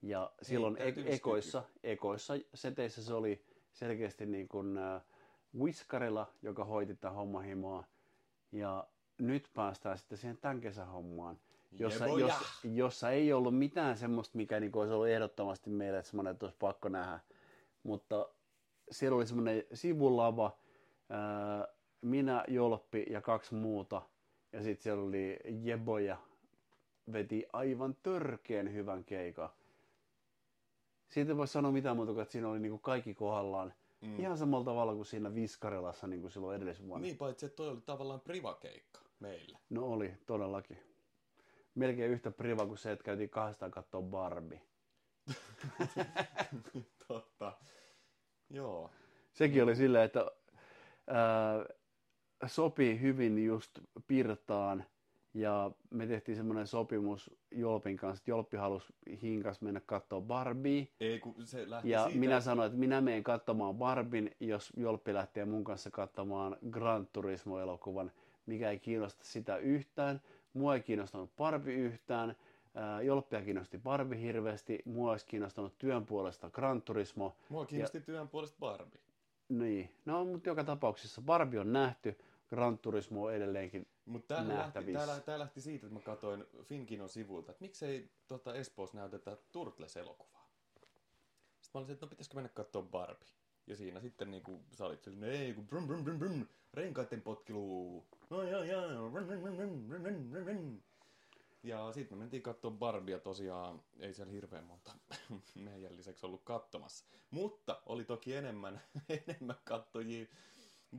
Ja 0.02 0.32
silloin 0.42 0.76
täytyy 0.76 1.08
e- 1.08 1.14
ekoissa, 1.14 1.62
ekoissa 1.82 2.34
seteissä 2.54 3.04
se 3.04 3.14
oli 3.14 3.44
selkeästi 3.72 4.26
niin 4.26 4.48
kuin 4.48 4.78
äh, 4.78 5.02
Whiskarilla, 5.58 6.32
joka 6.42 6.64
hoiti 6.64 6.94
tämän 6.94 7.16
homman 7.16 7.44
himaa. 7.44 7.84
Ja 8.52 8.86
nyt 9.18 9.50
päästään 9.54 9.98
sitten 9.98 10.18
siihen 10.18 10.38
tämän 10.38 10.60
kesän 10.60 10.88
hommaan, 10.88 11.38
jossa, 11.72 12.06
Jeboja! 12.06 12.26
jos, 12.26 12.34
jossa 12.64 13.10
ei 13.10 13.32
ollut 13.32 13.58
mitään 13.58 13.96
semmoista, 13.96 14.36
mikä 14.36 14.60
niin 14.60 14.76
olisi 14.76 14.92
ollut 14.92 15.08
ehdottomasti 15.08 15.70
meille 15.70 15.98
että 15.98 16.10
semmoinen, 16.10 16.32
että 16.32 16.46
olisi 16.46 16.58
pakko 16.58 16.88
nähdä. 16.88 17.20
Mutta 17.82 18.28
siellä 18.90 19.16
oli 19.16 19.26
semmoinen 19.26 19.64
sivulava, 19.72 20.58
minä, 22.00 22.44
Jolppi 22.48 23.06
ja 23.10 23.20
kaksi 23.20 23.54
muuta. 23.54 24.02
Ja 24.52 24.62
sitten 24.62 24.82
siellä 24.82 25.02
oli 25.02 25.36
Jeboja, 25.62 26.16
veti 27.12 27.46
aivan 27.52 27.96
törkeän 28.02 28.72
hyvän 28.72 29.04
keikan. 29.04 29.50
Siitä 31.08 31.32
ei 31.32 31.36
voi 31.36 31.48
sanoa 31.48 31.72
mitään 31.72 31.96
muuta 31.96 32.22
että 32.22 32.32
siinä 32.32 32.48
oli 32.48 32.58
niin 32.58 32.72
kuin 32.72 32.82
kaikki 32.82 33.14
kohdallaan. 33.14 33.74
Mm. 34.00 34.08
Mm. 34.08 34.20
Ihan 34.20 34.38
samalla 34.38 34.64
tavalla 34.64 34.94
kuin 34.94 35.06
siinä 35.06 35.34
Viskarelassa 35.34 36.06
niin 36.06 36.20
kuin 36.20 36.30
silloin 36.30 36.56
edellisvuonna. 36.56 37.06
Niin, 37.06 37.16
paitsi 37.16 37.46
että 37.46 37.56
toi 37.56 37.68
oli 37.68 37.80
tavallaan 37.80 38.20
privakeikka 38.20 39.00
meillä. 39.20 39.58
No 39.70 39.86
oli, 39.86 40.14
todellakin. 40.26 40.78
Melkein 41.74 42.10
yhtä 42.10 42.30
priva 42.30 42.66
kuin 42.66 42.78
se, 42.78 42.92
että 42.92 43.04
käytiin 43.04 43.30
kahdestaan 43.30 43.70
katsoa 43.70 44.02
Barbie. 44.02 44.60
Totta. 47.08 47.52
Joo. 48.50 48.90
Sekin 49.32 49.62
oli 49.62 49.76
silleen, 49.76 50.04
että 50.04 50.30
ää, 51.06 51.66
sopii 52.46 53.00
hyvin 53.00 53.44
just 53.44 53.70
Pirtaan 54.06 54.84
ja 55.34 55.70
me 55.90 56.06
tehtiin 56.06 56.36
semmoinen 56.36 56.66
sopimus 56.66 57.30
Jolpin 57.50 57.96
kanssa, 57.96 58.22
että 58.22 58.30
Jolppi 58.30 58.56
halusi 58.56 58.94
hinkas 59.22 59.60
mennä 59.60 59.80
katsoa 59.86 60.20
Barbie. 60.20 60.88
Ei, 61.00 61.20
kun 61.20 61.34
se 61.44 61.70
lähti 61.70 61.90
Ja 61.90 62.04
siitä, 62.04 62.18
minä 62.18 62.40
sanoin, 62.40 62.66
että 62.66 62.78
minä 62.78 63.00
menen 63.00 63.24
katsomaan 63.24 63.74
Barbin, 63.74 64.36
jos 64.40 64.72
Jolppi 64.76 65.14
lähtee 65.14 65.44
mun 65.44 65.64
kanssa 65.64 65.90
katsomaan 65.90 66.56
Gran 66.70 67.08
Turismo-elokuvan, 67.12 68.12
mikä 68.46 68.70
ei 68.70 68.78
kiinnosta 68.78 69.24
sitä 69.24 69.56
yhtään. 69.56 70.20
Mua 70.52 70.74
ei 70.74 70.80
kiinnostanut 70.82 71.36
Barbie 71.36 71.74
yhtään. 71.74 72.36
Ää, 72.74 73.02
Jolppia 73.02 73.42
kiinnosti 73.42 73.78
Barbie 73.78 74.20
hirveästi. 74.20 74.82
Mua 74.84 75.10
olisi 75.10 75.26
kiinnostanut 75.26 75.78
työn 75.78 76.06
puolesta 76.06 76.50
Gran 76.50 76.82
Turismo. 76.82 77.36
Mua 77.48 77.66
kiinnosti 77.66 78.00
työn 78.00 78.28
puolesta 78.28 78.56
Barbie. 78.60 79.00
Niin, 79.48 79.90
no 80.04 80.24
mutta 80.24 80.48
joka 80.48 80.64
tapauksessa 80.64 81.22
Barbie 81.22 81.60
on 81.60 81.72
nähty. 81.72 82.18
Gran 82.48 82.78
Turismo 82.78 83.24
on 83.24 83.34
edelleenkin. 83.34 83.86
Mutta 84.06 84.34
tämä 84.34 84.54
lähti, 84.54 84.92
tää 84.92 85.06
lähti, 85.06 85.26
tää 85.26 85.38
lähti 85.38 85.60
siitä, 85.60 85.86
että 85.86 85.94
mä 85.98 86.00
katsoin 86.00 86.44
Finkinon 86.62 87.08
sivuilta, 87.08 87.50
että 87.50 87.64
miksei 87.64 88.10
tota 88.28 88.54
Espoossa 88.54 88.98
näytetä 88.98 89.36
Turtles-elokuvaa. 89.52 90.50
Sitten 91.60 91.70
mä 91.74 91.78
olisin, 91.78 91.92
että 91.92 92.06
no 92.06 92.10
pitäisikö 92.10 92.34
mennä 92.34 92.48
katsoa 92.48 92.82
Barbie. 92.82 93.28
Ja 93.66 93.76
siinä 93.76 94.00
sitten 94.00 94.30
niinku 94.30 94.60
sä 94.72 94.86
olit 94.86 95.02
sellainen, 95.02 95.30
ei 95.30 95.54
kun 95.54 95.66
brum 95.66 95.86
brum 95.86 96.04
brum 96.04 96.18
brum, 96.18 96.46
renkaiden 96.74 97.22
potkilu 97.22 98.06
No 98.30 98.42
joo 98.42 98.62
joo, 98.62 99.10
brum 99.10 99.26
brum 99.26 99.40
brum 99.40 99.56
brum 99.56 99.88
brum 99.88 100.30
brum 100.30 100.44
brum. 100.44 100.80
Ja 101.62 101.92
sitten 101.92 102.18
me 102.18 102.22
mentiin 102.22 102.42
katsoa 102.42 102.70
Barbia 102.70 103.18
tosiaan, 103.18 103.82
ei 104.00 104.14
siellä 104.14 104.32
hirveän 104.32 104.64
monta 104.64 104.92
meidän 105.54 105.96
lisäksi 105.96 106.26
ollut 106.26 106.42
katsomassa. 106.44 107.04
Mutta 107.30 107.82
oli 107.86 108.04
toki 108.04 108.34
enemmän, 108.34 108.80
enemmän 109.26 109.56
katsojia 109.64 110.26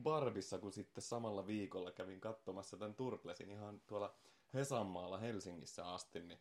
Barbissa, 0.02 0.58
kun 0.58 0.72
sitten 0.72 1.02
samalla 1.02 1.46
viikolla 1.46 1.90
kävin 1.90 2.20
katsomassa 2.20 2.76
tämän 2.76 2.94
Turtlesin 2.94 3.50
ihan 3.50 3.80
tuolla 3.86 4.14
Hesanmaalla 4.54 5.18
Helsingissä 5.18 5.88
asti, 5.88 6.20
niin 6.20 6.38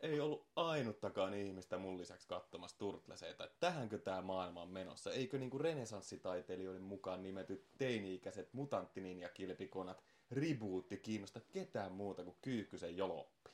ei 0.00 0.20
ollut 0.20 0.46
ainuttakaan 0.56 1.34
ihmistä 1.34 1.78
mun 1.78 1.98
lisäksi 1.98 2.28
katsomassa 2.28 2.78
Turtleseita. 2.78 3.44
Että 3.44 3.56
tähänkö 3.60 3.98
tämä 3.98 4.22
maailma 4.22 4.62
on 4.62 4.68
menossa? 4.68 5.12
Eikö 5.12 5.38
niinku 5.38 5.58
renesanssitaiteilijoiden 5.58 6.82
mukaan 6.82 7.22
nimetyt 7.22 7.64
teini-ikäiset 7.78 8.54
mutanttininjakilpikonat 8.54 10.04
rebootti 10.30 10.96
kiinnosta 10.96 11.40
ketään 11.40 11.92
muuta 11.92 12.24
kuin 12.24 12.36
Kyykkysen 12.42 12.96
joloppi? 12.96 13.50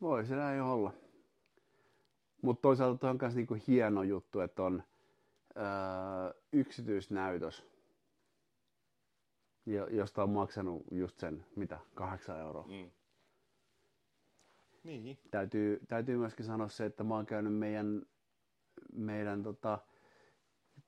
Voi 0.00 0.26
se 0.26 0.34
näin 0.34 0.62
olla. 0.62 0.92
Mutta 2.42 2.62
toisaalta 2.62 2.98
toi 2.98 3.10
on 3.10 3.18
myös 3.20 3.34
niinku 3.34 3.56
hieno 3.66 4.02
juttu, 4.02 4.40
että 4.40 4.62
on 4.62 4.82
ää, 5.54 6.34
yksityisnäytös, 6.52 7.64
jo- 9.66 9.86
josta 9.86 10.22
on 10.22 10.30
maksanut 10.30 10.82
just 10.90 11.18
sen, 11.18 11.46
mitä, 11.56 11.78
kahdeksan 11.94 12.40
euroa. 12.40 12.66
Mm. 12.68 12.90
Niin, 14.84 15.18
Täytyy, 15.30 15.80
täytyy 15.88 16.16
myöskin 16.16 16.46
sanoa 16.46 16.68
se, 16.68 16.84
että 16.84 17.04
mä 17.04 17.14
oon 17.14 17.26
käynyt 17.26 17.54
meidän, 17.54 18.02
meidän 18.92 19.42
tota, 19.42 19.78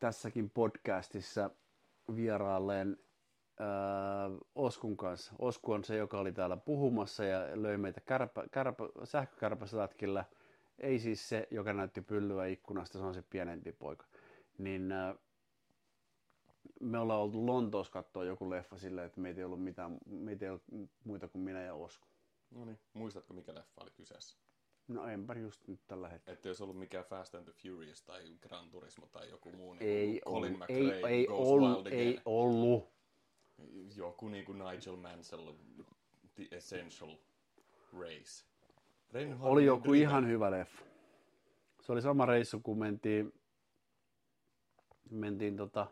tässäkin 0.01 0.51
podcastissa 0.51 1.51
vieraalleen 2.17 2.97
ää, 3.59 3.69
Oskun 4.55 4.97
kanssa. 4.97 5.33
Osku 5.39 5.73
on 5.73 5.85
se, 5.85 5.97
joka 5.97 6.19
oli 6.19 6.33
täällä 6.33 6.57
puhumassa 6.57 7.25
ja 7.25 7.63
löi 7.63 7.77
meitä 7.77 8.01
kärpä, 8.01 8.45
kärpä, 8.51 8.85
sähkökärpäsätkillä. 9.05 10.25
Ei 10.79 10.99
siis 10.99 11.29
se, 11.29 11.49
joka 11.51 11.73
näytti 11.73 12.01
pyllyä 12.01 12.47
ikkunasta, 12.47 12.99
se 12.99 13.05
on 13.05 13.15
se 13.15 13.23
pienempi 13.31 13.73
poika. 13.73 14.07
Niin 14.59 14.93
ää, 14.93 15.15
me 16.81 16.99
ollaan 16.99 17.21
oltu 17.21 17.47
Lontoossa 17.47 17.93
katsoa 17.93 18.25
joku 18.25 18.51
leffa 18.51 18.79
silleen, 18.79 19.07
että 19.07 19.21
meitä 19.21 19.41
ei 19.41 19.45
ollut, 19.45 19.63
mitään, 19.63 19.99
meitä 20.07 20.45
ei 20.45 20.51
ollut 20.51 20.91
muita 21.05 21.29
kuin 21.29 21.43
minä 21.43 21.63
ja 21.63 21.75
Osku. 21.75 22.07
no 22.51 22.65
niin. 22.65 22.79
Muistatko 22.93 23.35
mikä 23.35 23.55
leffa 23.55 23.83
oli 23.83 23.91
kyseessä? 23.91 24.39
No 24.89 25.07
enpä 25.09 25.35
just 25.35 25.69
nyt 25.69 25.81
tällä 25.87 26.09
hetkellä. 26.09 26.35
Että 26.35 26.49
jos 26.49 26.61
ollut 26.61 26.79
mikään 26.79 27.05
Fast 27.05 27.35
and 27.35 27.45
the 27.45 27.53
Furious 27.53 28.03
tai 28.03 28.23
Gran 28.41 28.71
Turismo 28.71 29.07
tai 29.07 29.31
joku 29.31 29.53
muu, 29.53 29.75
niin 29.75 29.91
Ei 29.91 30.21
Colin 30.25 30.55
ollut, 30.55 30.71
ei, 30.71 30.87
McRae 30.87 31.11
ei, 31.11 31.27
goes 31.27 31.49
ollut, 31.49 31.87
ei 31.87 32.21
ollut. 32.25 32.89
Joku 33.97 34.29
niin 34.29 34.45
kuin 34.45 34.59
Nigel 34.59 34.97
Mansell, 34.97 35.53
The 36.35 36.49
Essential 36.51 37.17
Race. 38.01 38.45
Reinhard 39.13 39.53
Oli 39.53 39.65
joku 39.65 39.93
River. 39.93 40.09
ihan 40.09 40.29
hyvä 40.29 40.51
leffa. 40.51 40.85
Se 41.83 41.93
oli 41.93 42.03
sama 42.03 42.27
reissu, 42.27 42.61
kun 42.61 42.79
mentiin, 42.79 43.33
mentiin 45.11 45.57
tota, 45.57 45.87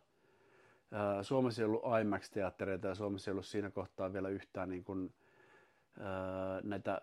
Suomessa 1.23 1.63
ei 1.63 1.67
ollut 1.67 1.83
IMAX-teattereita 2.01 2.89
ja 2.89 2.95
Suomessa 2.95 3.31
ei 3.31 3.33
ollut 3.33 3.47
siinä 3.47 3.71
kohtaa 3.71 4.13
vielä 4.13 4.29
yhtään 4.29 4.69
niin 4.69 4.85
kuin, 4.85 5.15
ää, 5.99 6.61
näitä 6.63 7.01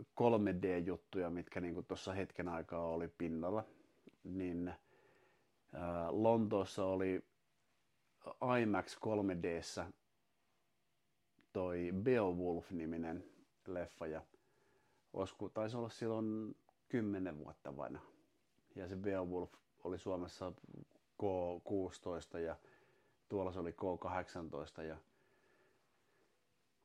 3D-juttuja, 0.00 1.30
mitkä 1.30 1.60
niin 1.60 1.84
tuossa 1.84 2.12
hetken 2.12 2.48
aikaa 2.48 2.86
oli 2.86 3.08
pinnalla. 3.08 3.64
Niin 4.24 4.74
ää, 5.72 6.06
Lontoossa 6.10 6.84
oli 6.84 7.24
IMAX 8.62 8.96
3Dssä 8.96 9.84
toi 11.52 11.92
Beowulf-niminen 12.02 13.24
leffa 13.66 14.06
ja 14.06 14.22
olisiko, 15.12 15.48
taisi 15.48 15.76
olla 15.76 15.88
silloin 15.88 16.56
10 16.88 17.38
vuotta 17.38 17.76
vanha. 17.76 18.06
Ja 18.74 18.88
se 18.88 18.96
Beowulf 18.96 19.54
oli 19.84 19.98
Suomessa 19.98 20.52
K16 21.22 22.38
ja 22.38 22.56
tuolla 23.28 23.52
se 23.52 23.58
oli 23.58 23.70
K18 23.70 24.82
ja 24.82 24.96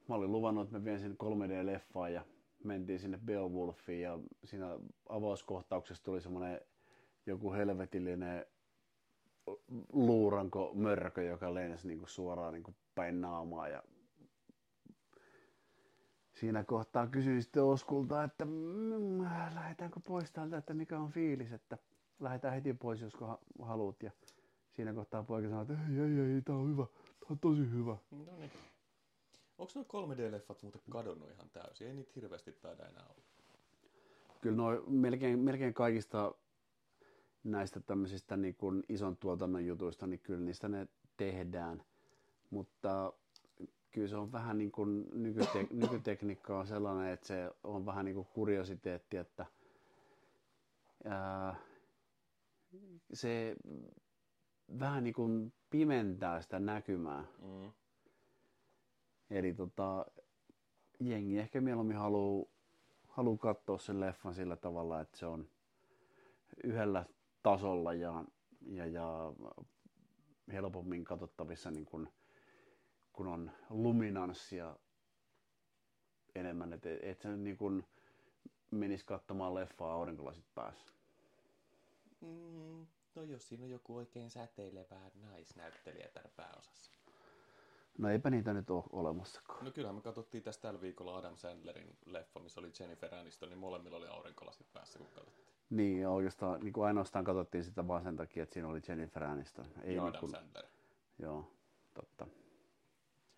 mä 0.07 0.15
olin 0.15 0.31
luvannut, 0.31 0.63
että 0.63 0.79
mä 0.79 0.85
vien 0.85 0.99
sinne 0.99 1.15
3D-leffaan 1.23 2.13
ja 2.13 2.25
mentiin 2.63 2.99
sinne 2.99 3.19
Beowulfiin 3.25 4.01
ja 4.01 4.19
siinä 4.43 4.79
avauskohtauksessa 5.09 6.03
tuli 6.03 6.21
semmoinen 6.21 6.61
joku 7.25 7.53
helvetillinen 7.53 8.45
luuranko 9.93 10.71
mörkö, 10.73 11.23
joka 11.23 11.53
lensi 11.53 11.87
niinku 11.87 12.07
suoraan 12.07 12.53
niinku 12.53 12.75
päin 12.95 13.21
naamaa 13.21 13.67
ja 13.67 13.83
siinä 16.33 16.63
kohtaa 16.63 17.07
kysyin 17.07 17.41
sitten 17.41 17.63
Oskulta, 17.63 18.23
että 18.23 18.45
mm, 18.45 19.21
lähdetäänkö 19.55 19.99
pois 20.07 20.31
täältä, 20.31 20.57
että 20.57 20.73
mikä 20.73 20.99
on 20.99 21.09
fiilis, 21.11 21.51
että 21.51 21.77
lähdetään 22.19 22.53
heti 22.53 22.73
pois, 22.73 23.01
jos 23.01 23.13
ha- 23.21 23.39
haluat. 23.61 24.03
Ja 24.03 24.11
siinä 24.75 24.93
kohtaa 24.93 25.23
poika 25.23 25.49
sanoi, 25.49 25.61
että 25.61 25.73
ei, 25.73 25.99
ei, 25.99 26.33
ei, 26.35 26.41
tää 26.41 26.55
on 26.55 26.69
hyvä, 26.69 26.85
tää 27.19 27.27
on 27.29 27.39
tosi 27.39 27.71
hyvä. 27.71 27.97
No 28.11 28.37
niin. 28.37 28.51
Onko 29.57 29.73
nuo 29.75 29.85
3D-leffat 30.05 30.61
muuten 30.61 30.81
kadonnut 30.89 31.31
ihan 31.31 31.49
täysin? 31.49 31.87
Ei 31.87 31.93
niitä 31.93 32.11
hirveästi 32.15 32.51
taida 32.51 32.87
enää 32.87 33.05
olla. 33.09 33.23
Kyllä 34.41 34.55
noin 34.55 34.91
melkein, 34.91 35.39
melkein 35.39 35.73
kaikista 35.73 36.35
näistä 37.43 37.79
tämmöisistä 37.79 38.37
niin 38.37 38.55
kuin 38.55 38.83
ison 38.89 39.17
tuotannon 39.17 39.65
jutuista, 39.65 40.07
niin 40.07 40.19
kyllä 40.19 40.39
niistä 40.45 40.69
ne 40.69 40.87
tehdään. 41.17 41.83
Mutta 42.49 43.13
kyllä 43.91 44.07
se 44.07 44.15
on 44.15 44.31
vähän 44.31 44.57
niin 44.57 44.71
kuin 44.71 45.05
nykyte- 45.13 45.67
nykytekniikka 45.81 46.59
on 46.59 46.67
sellainen, 46.67 47.13
että 47.13 47.27
se 47.27 47.51
on 47.63 47.85
vähän 47.85 48.05
niin 48.05 48.15
kuin 48.15 48.27
kuriositeetti, 48.33 49.17
että 49.17 49.45
ää, 51.05 51.55
se 53.13 53.55
vähän 54.79 55.03
niin 55.03 55.13
kuin 55.13 55.53
pimentää 55.69 56.41
sitä 56.41 56.59
näkymää. 56.59 57.25
Mm. 57.41 57.71
Eli 59.29 59.53
tota, 59.53 60.05
jengi 60.99 61.39
ehkä 61.39 61.61
mieluummin 61.61 61.97
haluaa 61.97 62.45
haluu 63.07 63.37
katsoa 63.37 63.77
sen 63.77 63.99
leffan 63.99 64.33
sillä 64.33 64.55
tavalla, 64.55 65.01
että 65.01 65.17
se 65.17 65.25
on 65.25 65.47
yhdellä 66.63 67.05
tasolla 67.43 67.93
ja, 67.93 68.25
ja, 68.61 68.85
ja 68.85 69.33
helpommin 70.51 71.03
katsottavissa, 71.03 71.71
niin 71.71 71.85
kun, 71.85 72.09
kun 73.13 73.27
on 73.27 73.51
luminanssia 73.69 74.75
enemmän, 76.35 76.73
että 76.73 76.89
et 77.01 77.21
se 77.21 77.37
niin 77.37 77.57
kun 77.57 77.83
menisi 78.71 79.05
katsomaan 79.05 79.55
leffaa 79.55 79.93
aurinkolasit 79.93 80.45
päässä. 80.55 80.93
Mm, 82.21 82.87
no 83.15 83.23
jos 83.23 83.49
siinä 83.49 83.63
on 83.63 83.69
joku 83.71 83.95
oikein 83.95 84.29
säteilevä 84.29 85.11
naisnäyttelijä 85.21 86.07
täällä 86.13 86.31
pääosassa. 86.35 86.91
No 87.97 88.09
eipä 88.09 88.29
niitä 88.29 88.53
nyt 88.53 88.69
ole 88.69 88.83
olemassakaan. 88.91 89.65
No 89.65 89.71
kyllähän 89.71 89.95
me 89.95 90.01
katsottiin 90.01 90.43
tästä 90.43 90.61
tällä 90.61 90.81
viikolla 90.81 91.17
Adam 91.17 91.37
Sandlerin 91.37 91.97
leffa, 92.05 92.39
missä 92.39 92.59
oli 92.59 92.71
Jennifer 92.79 93.15
Aniston, 93.15 93.49
niin 93.49 93.59
molemmilla 93.59 93.97
oli 93.97 94.07
aurinkolasit 94.07 94.73
päässä, 94.73 94.99
kun 94.99 95.07
katsottiin. 95.07 95.47
Niin, 95.69 96.07
oikeastaan 96.07 96.59
niin 96.59 96.73
kuin 96.73 96.87
ainoastaan 96.87 97.25
katsottiin 97.25 97.63
sitä 97.63 97.87
vaan 97.87 98.03
sen 98.03 98.15
takia, 98.15 98.43
että 98.43 98.53
siinä 98.53 98.67
oli 98.67 98.81
Jennifer 98.87 99.23
Aniston. 99.23 99.65
Ei 99.65 99.95
ja 99.95 100.01
niin 100.01 100.09
Adam 100.09 100.19
kuin, 100.19 100.31
Sandler. 100.31 100.65
Joo, 101.19 101.51
totta. 101.93 102.27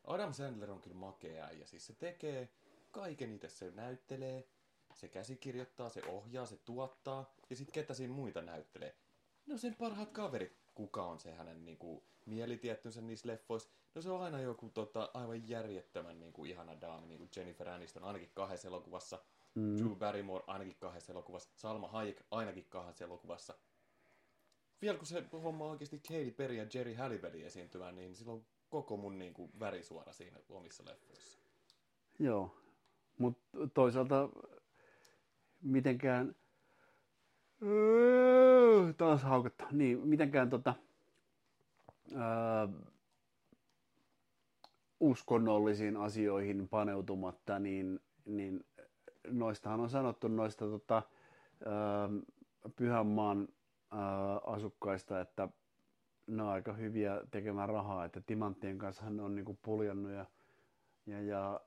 Adam 0.03 0.33
Sandler 0.33 0.71
on 0.71 0.81
kyllä 0.81 0.95
makea 0.95 1.51
ja 1.51 1.67
siis 1.67 1.87
se 1.87 1.93
tekee 1.93 2.49
kaiken 2.91 3.31
itse. 3.31 3.49
Se 3.49 3.71
näyttelee, 3.71 4.47
se 4.93 5.07
käsikirjoittaa, 5.07 5.89
se 5.89 6.01
ohjaa, 6.07 6.45
se 6.45 6.57
tuottaa 6.57 7.33
ja 7.49 7.55
sitten 7.55 7.73
ketä 7.73 7.93
siinä 7.93 8.13
muita 8.13 8.41
näyttelee. 8.41 8.95
No 9.45 9.57
sen 9.57 9.75
parhaat 9.75 10.11
kaverit. 10.11 10.57
Kuka 10.75 11.05
on 11.05 11.19
se 11.19 11.31
hänen 11.31 11.65
niinku, 11.65 12.03
mielitiettynsä 12.25 13.01
niissä 13.01 13.27
leffoissa? 13.27 13.69
No 13.95 14.01
se 14.01 14.09
on 14.09 14.21
aina 14.21 14.41
joku 14.41 14.69
tota, 14.69 15.09
aivan 15.13 15.49
järjettömän 15.49 16.19
niinku, 16.19 16.45
ihana 16.45 16.81
daami, 16.81 17.07
niin 17.07 17.17
kuin 17.17 17.29
Jennifer 17.35 17.69
Aniston 17.69 18.03
ainakin 18.03 18.31
kahdessa 18.33 18.67
elokuvassa. 18.67 19.19
Mm. 19.55 19.77
Drew 19.77 19.95
Barrymore 19.95 20.43
ainakin 20.47 20.75
kahdessa 20.79 21.11
elokuvassa. 21.11 21.49
Salma 21.55 21.87
Hayek 21.87 22.21
ainakin 22.31 22.65
kahdessa 22.69 23.05
elokuvassa. 23.05 23.57
Vielä 24.81 24.97
kun 24.97 25.07
se 25.07 25.23
homma 25.31 25.65
oikeasti 25.65 25.99
Katy 25.99 26.31
Perry 26.31 26.55
ja 26.55 26.65
Jerry 26.73 26.93
Halliwell 26.93 27.41
esiintymään, 27.41 27.95
niin 27.95 28.15
silloin 28.15 28.45
koko 28.69 28.97
mun 28.97 29.19
niin 29.19 29.33
kuin, 29.33 29.51
värisuora 29.59 30.13
siinä 30.13 30.39
omissa 30.49 30.83
leffoissa. 30.85 31.39
Joo, 32.19 32.57
mutta 33.17 33.67
toisaalta 33.73 34.29
mitenkään 35.61 36.35
Öö, 37.65 38.93
taas 38.93 39.23
hauketta. 39.23 39.65
Niin, 39.71 40.07
mitenkään 40.07 40.49
tota, 40.49 40.73
ää, 42.15 42.67
uskonnollisiin 44.99 45.97
asioihin 45.97 46.69
paneutumatta, 46.69 47.59
niin, 47.59 47.99
niin 48.25 48.65
noistahan 49.27 49.79
on 49.79 49.89
sanottu 49.89 50.27
noista 50.27 50.65
tota, 50.65 51.01
ää, 51.65 52.09
Pyhänmaan 52.75 53.47
ää, 53.91 54.37
asukkaista, 54.37 55.21
että 55.21 55.49
ne 56.27 56.43
on 56.43 56.49
aika 56.49 56.73
hyviä 56.73 57.21
tekemään 57.31 57.69
rahaa, 57.69 58.05
että 58.05 58.21
timanttien 58.21 58.77
kanssa 58.77 59.09
ne 59.09 59.21
on 59.21 59.35
niinku 59.35 59.59
puljannut 59.61 60.11
ja, 60.11 60.25
ja, 61.05 61.21
ja, 61.21 61.59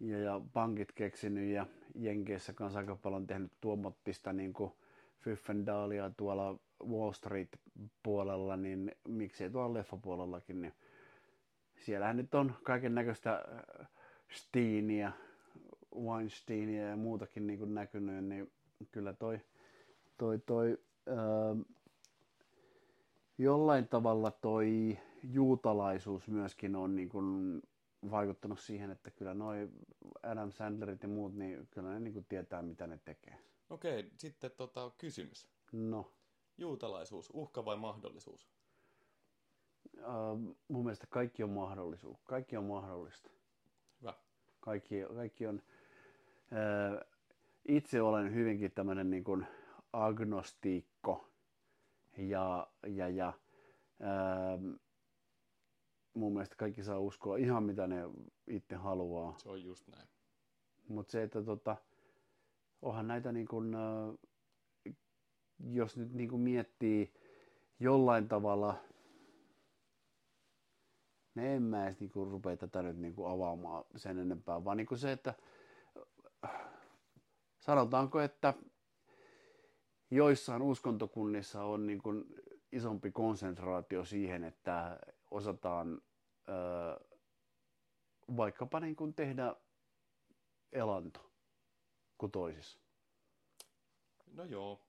ja, 0.00 0.18
ja 0.18 0.40
pankit 0.52 0.92
keksinyt 0.92 1.52
ja 1.52 1.66
Jenkeissä 1.94 2.52
kanssa 2.52 2.78
aika 2.78 2.96
paljon 2.96 3.26
tehnyt 3.26 3.52
tuomottista 3.60 4.32
niinku 4.32 4.78
Fyffendaalia 5.20 6.10
tuolla 6.16 6.58
Wall 6.84 7.12
Street 7.12 7.48
puolella, 8.02 8.56
niin 8.56 8.92
miksei 9.08 9.50
tuolla 9.50 9.74
leffapuolellakin, 9.74 10.62
niin 10.62 10.72
siellähän 11.76 12.16
nyt 12.16 12.34
on 12.34 12.54
kaiken 12.62 12.94
näköistä 12.94 13.44
Steiniä, 14.30 15.12
Weinsteinia 15.96 16.88
ja 16.88 16.96
muutakin 16.96 17.46
niin 17.46 17.58
kuin 17.58 17.74
näkynyt, 17.74 18.24
niin 18.24 18.52
kyllä 18.92 19.12
toi, 19.12 19.40
toi, 20.18 20.38
toi 20.38 20.78
ää, 21.06 21.56
jollain 23.38 23.88
tavalla 23.88 24.30
toi 24.30 24.98
juutalaisuus 25.22 26.28
myöskin 26.28 26.76
on 26.76 26.96
niin 26.96 27.08
kuin 27.08 27.60
vaikuttanut 28.10 28.60
siihen, 28.60 28.90
että 28.90 29.10
kyllä 29.10 29.34
noi 29.34 29.68
Adam 30.22 30.52
Sandlerit 30.52 31.02
ja 31.02 31.08
muut, 31.08 31.34
niin 31.34 31.68
kyllä 31.70 31.92
ne 31.92 32.00
niin 32.00 32.14
kuin 32.14 32.26
tietää, 32.28 32.62
mitä 32.62 32.86
ne 32.86 32.98
tekee. 33.04 33.38
Okei, 33.70 34.10
sitten 34.16 34.50
tota, 34.50 34.90
kysymys. 34.98 35.48
No, 35.72 36.12
Juutalaisuus, 36.58 37.30
uhka 37.34 37.64
vai 37.64 37.76
mahdollisuus? 37.76 38.48
äh, 39.98 40.54
mun 40.68 40.84
mielestä 40.84 41.06
kaikki 41.10 41.42
on 41.42 41.50
mahdollisuus. 41.50 42.22
Kaikki 42.24 42.56
on 42.56 42.64
mahdollista. 42.64 43.30
Hyvä. 44.00 44.14
Kaikki, 44.60 44.94
kaikki 45.14 45.46
on... 45.46 45.62
Äh, 46.52 47.08
itse 47.68 48.02
olen 48.02 48.34
hyvinkin 48.34 48.72
tämmöinen 48.72 49.10
niin 49.10 49.24
kuin 49.24 49.46
agnostiikko 49.92 51.28
ja, 52.18 52.66
ja, 52.86 53.08
ja 53.08 53.28
äh, 53.28 54.78
mun 56.14 56.32
mielestä 56.32 56.56
kaikki 56.56 56.82
saa 56.82 56.98
uskoa 56.98 57.36
ihan 57.36 57.62
mitä 57.62 57.86
ne 57.86 57.96
itse 58.46 58.74
haluaa. 58.76 59.38
Se 59.38 59.48
on 59.48 59.64
just 59.64 59.88
näin. 59.88 60.08
Mutta 60.88 61.10
se, 61.12 61.22
että 61.22 61.42
tota, 61.42 61.76
onhan 62.82 63.08
näitä 63.08 63.32
niin 63.32 63.48
kuin, 63.48 63.76
jos 65.58 65.96
nyt 65.96 66.12
niin 66.12 66.28
kuin 66.28 66.42
miettii 66.42 67.12
jollain 67.80 68.28
tavalla, 68.28 68.74
ne 71.34 71.56
en 71.56 71.62
mä 71.62 71.84
edes 71.84 72.00
niin 72.00 72.10
kuin 72.10 72.30
rupea 72.30 72.56
tätä 72.56 72.82
nyt 72.82 72.96
niin 72.96 73.14
kuin 73.14 73.30
avaamaan 73.30 73.84
sen 73.96 74.18
enempää, 74.18 74.64
vaan 74.64 74.76
niin 74.76 74.86
kuin 74.86 74.98
se, 74.98 75.12
että 75.12 75.34
sanotaanko, 77.58 78.20
että 78.20 78.54
joissain 80.10 80.62
uskontokunnissa 80.62 81.64
on 81.64 81.86
niin 81.86 82.02
kuin 82.02 82.24
isompi 82.72 83.10
konsentraatio 83.10 84.04
siihen, 84.04 84.44
että 84.44 84.98
osataan 85.30 86.00
ö, 86.48 87.06
vaikkapa 88.36 88.80
niin 88.80 88.96
kuin 88.96 89.14
tehdä 89.14 89.56
elanto 90.72 91.28
kuin 92.18 92.32
toisissa. 92.32 92.78
No 94.34 94.44
joo. 94.44 94.80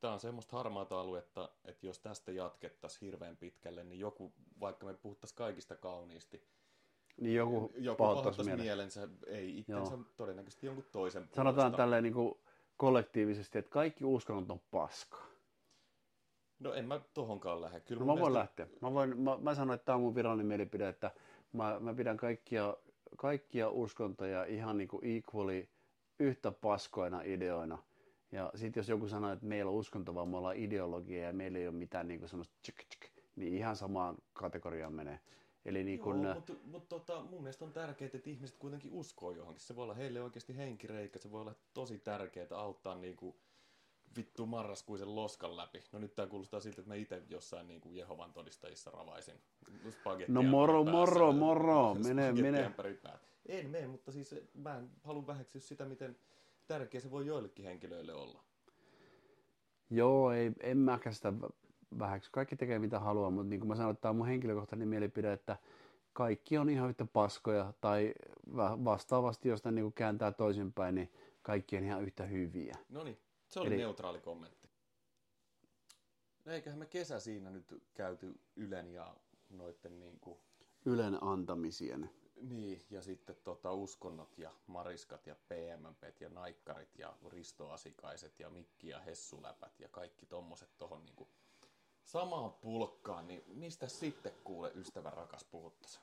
Tämä 0.00 0.12
on 0.12 0.20
semmoista 0.20 0.56
harmaata 0.56 1.00
aluetta, 1.00 1.48
että 1.64 1.86
jos 1.86 1.98
tästä 1.98 2.32
jatkettaisiin 2.32 3.00
hirveän 3.00 3.36
pitkälle, 3.36 3.84
niin 3.84 4.00
joku, 4.00 4.32
vaikka 4.60 4.86
me 4.86 4.94
puhuttaisiin 4.94 5.36
kaikista 5.36 5.76
kauniisti, 5.76 6.48
Niin 7.20 7.34
joku, 7.36 7.54
joku 7.54 7.96
pahoittaisi 7.96 7.96
pahoittaisi 7.96 8.42
mielen. 8.44 8.64
mielensä, 8.64 9.08
ei 9.26 9.58
itsensä, 9.58 9.94
Joo. 9.94 10.04
todennäköisesti 10.16 10.66
jonkun 10.66 10.84
toisen 10.92 11.22
Sanotaan 11.22 11.54
puolesta. 11.54 11.76
tälleen 11.76 12.02
niin 12.02 12.14
kuin 12.14 12.34
kollektiivisesti, 12.76 13.58
että 13.58 13.70
kaikki 13.70 14.04
uskonnot 14.04 14.50
on 14.50 14.60
paskaa. 14.70 15.26
No 16.58 16.74
en 16.74 16.84
mä 16.88 17.00
tohonkaan 17.14 17.60
lähde. 17.60 17.80
Kyllä 17.80 18.00
No 18.00 18.06
mä 18.06 18.12
voin 18.12 18.18
mielestä- 18.32 18.38
lähteä. 18.38 18.66
Mä, 18.80 18.94
voin, 18.94 19.20
mä, 19.20 19.36
mä 19.40 19.54
sanon, 19.54 19.74
että 19.74 19.84
tämä 19.84 19.96
on 19.96 20.02
mun 20.02 20.14
virallinen 20.14 20.46
mielipide, 20.46 20.88
että 20.88 21.10
mä, 21.52 21.80
mä 21.80 21.94
pidän 21.94 22.16
kaikkia, 22.16 22.76
kaikkia 23.16 23.70
uskontoja 23.70 24.44
ihan 24.44 24.76
niin 24.78 24.88
kuin 24.88 25.04
equally 25.16 25.68
yhtä 26.18 26.50
paskoina 26.50 27.22
ideoina. 27.22 27.78
Ja 28.32 28.52
sitten 28.54 28.80
jos 28.80 28.88
joku 28.88 29.08
sanoo, 29.08 29.32
että 29.32 29.46
meillä 29.46 29.70
on 29.70 29.76
uskonto, 29.76 30.14
vaan 30.14 30.28
me 30.28 30.36
ollaan 30.36 30.56
ideologia 30.56 31.26
ja 31.26 31.32
meillä 31.32 31.58
ei 31.58 31.68
ole 31.68 31.76
mitään 31.76 32.08
niin 32.08 32.20
kuin 32.20 32.28
semmoista 32.28 32.54
tsk, 32.62 32.84
tsk, 32.88 33.00
niin 33.36 33.54
ihan 33.54 33.76
samaan 33.76 34.16
kategoriaan 34.32 34.92
menee. 34.92 35.20
Eli 35.64 35.84
niin 35.84 36.00
kuin, 36.00 36.22
Joo, 36.22 36.34
mutta, 36.34 36.52
mutta 36.64 36.88
tota, 36.88 37.22
mun 37.22 37.42
mielestä 37.42 37.64
on 37.64 37.72
tärkeää, 37.72 38.10
että 38.14 38.30
ihmiset 38.30 38.56
kuitenkin 38.56 38.92
uskoo 38.92 39.30
johonkin. 39.30 39.62
Se 39.62 39.76
voi 39.76 39.82
olla 39.82 39.94
heille 39.94 40.22
oikeasti 40.22 40.56
henkireikä, 40.56 41.18
se 41.18 41.30
voi 41.30 41.40
olla 41.40 41.54
tosi 41.74 41.98
tärkeää 41.98 42.46
auttaa 42.50 42.94
niinku 42.94 43.36
vittu 44.16 44.46
marraskuisen 44.46 45.14
loskan 45.14 45.56
läpi. 45.56 45.82
No 45.92 45.98
nyt 45.98 46.14
tää 46.14 46.26
kuulostaa 46.26 46.60
siltä, 46.60 46.80
että 46.80 46.90
mä 46.90 46.94
itse 46.94 47.22
jossain 47.28 47.68
niinku 47.68 47.90
Jehovan 47.92 48.32
todistajissa 48.32 48.90
ravaisin 48.90 49.34
spagettia. 49.90 50.34
No 50.34 50.42
moro, 50.42 50.84
moro, 50.84 51.32
moro. 51.32 51.94
Mene, 52.06 52.32
mene. 52.32 52.72
En 53.48 53.70
mene, 53.70 53.86
mutta 53.86 54.12
siis 54.12 54.34
mä 54.54 54.78
en 54.78 54.90
halua 55.02 55.26
väheksyä 55.26 55.60
sitä, 55.60 55.84
miten 55.84 56.16
tärkeä 56.66 57.00
se 57.00 57.10
voi 57.10 57.26
joillekin 57.26 57.64
henkilöille 57.64 58.14
olla. 58.14 58.42
Joo, 59.90 60.32
ei, 60.32 60.52
en 60.60 60.78
mäkään 60.78 61.14
sitä 61.14 61.32
vähäksi. 61.98 62.30
Kaikki 62.32 62.56
tekee 62.56 62.78
mitä 62.78 63.00
haluaa, 63.00 63.30
mutta 63.30 63.48
niin 63.50 63.60
kuin 63.60 63.68
mä 63.68 63.74
sanoin, 63.76 63.96
tämä 63.96 64.10
on 64.10 64.16
mun 64.16 64.26
henkilökohtainen 64.26 64.88
mielipide, 64.88 65.32
että 65.32 65.56
kaikki 66.12 66.58
on 66.58 66.70
ihan 66.70 66.88
yhtä 66.88 67.04
paskoja, 67.04 67.72
tai 67.80 68.14
va- 68.56 68.84
vastaavasti, 68.84 69.48
jos 69.48 69.64
niin 69.64 69.84
kuin 69.84 69.92
kääntää 69.92 70.32
toisinpäin, 70.32 70.94
niin 70.94 71.12
kaikki 71.42 71.76
on 71.76 71.84
ihan 71.84 72.02
yhtä 72.02 72.26
hyviä. 72.26 72.74
No 72.88 73.04
niin, 73.04 73.18
se 73.48 73.60
oli 73.60 73.68
Eli- 73.68 73.76
neutraali 73.76 74.20
kommentti. 74.20 74.68
No 76.44 76.52
eiköhän 76.52 76.78
me 76.78 76.86
kesä 76.86 77.20
siinä 77.20 77.50
nyt 77.50 77.82
käyty 77.94 78.34
Ylen 78.56 78.92
ja 78.92 79.16
noitten 79.50 80.00
niinku, 80.00 80.40
Ylen 80.84 81.22
antamisen. 81.22 82.10
Niin, 82.40 82.82
ja 82.90 83.02
sitten 83.02 83.36
tota 83.44 83.72
uskonnot 83.72 84.38
ja 84.38 84.50
mariskat 84.66 85.26
ja 85.26 85.34
PMMPt 85.48 86.20
ja 86.20 86.28
naikkarit 86.28 86.98
ja 86.98 87.14
ristoasikaiset 87.28 88.40
ja 88.40 88.50
mikki 88.50 88.88
ja 88.88 89.00
hessuläpät 89.00 89.80
ja 89.80 89.88
kaikki 89.88 90.26
tommoset 90.26 90.68
tohon 90.78 91.04
niinku 91.04 91.28
samaan 92.04 92.52
pulkkaan, 92.52 93.28
niin 93.28 93.44
mistä 93.54 93.88
sitten 93.88 94.32
kuule 94.44 94.72
ystävä 94.74 95.10
rakas 95.10 95.44
puhuttas? 95.44 96.00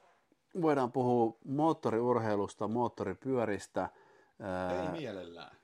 Voidaan 0.61 0.91
puhua 0.91 1.37
moottoriurheilusta, 1.45 2.67
moottoripyöristä. 2.67 3.89
Ei 4.39 4.45
Ää, 4.47 4.91
mielellään. 4.91 5.57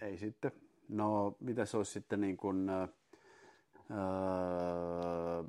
ei 0.00 0.18
sitten. 0.18 0.52
No, 0.88 1.36
mitä 1.40 1.64
se 1.64 1.76
olisi 1.76 1.92
sitten 1.92 2.20
niin 2.20 2.36
kuin... 2.36 2.68
Ää, 2.68 2.88
ää, 3.90 5.44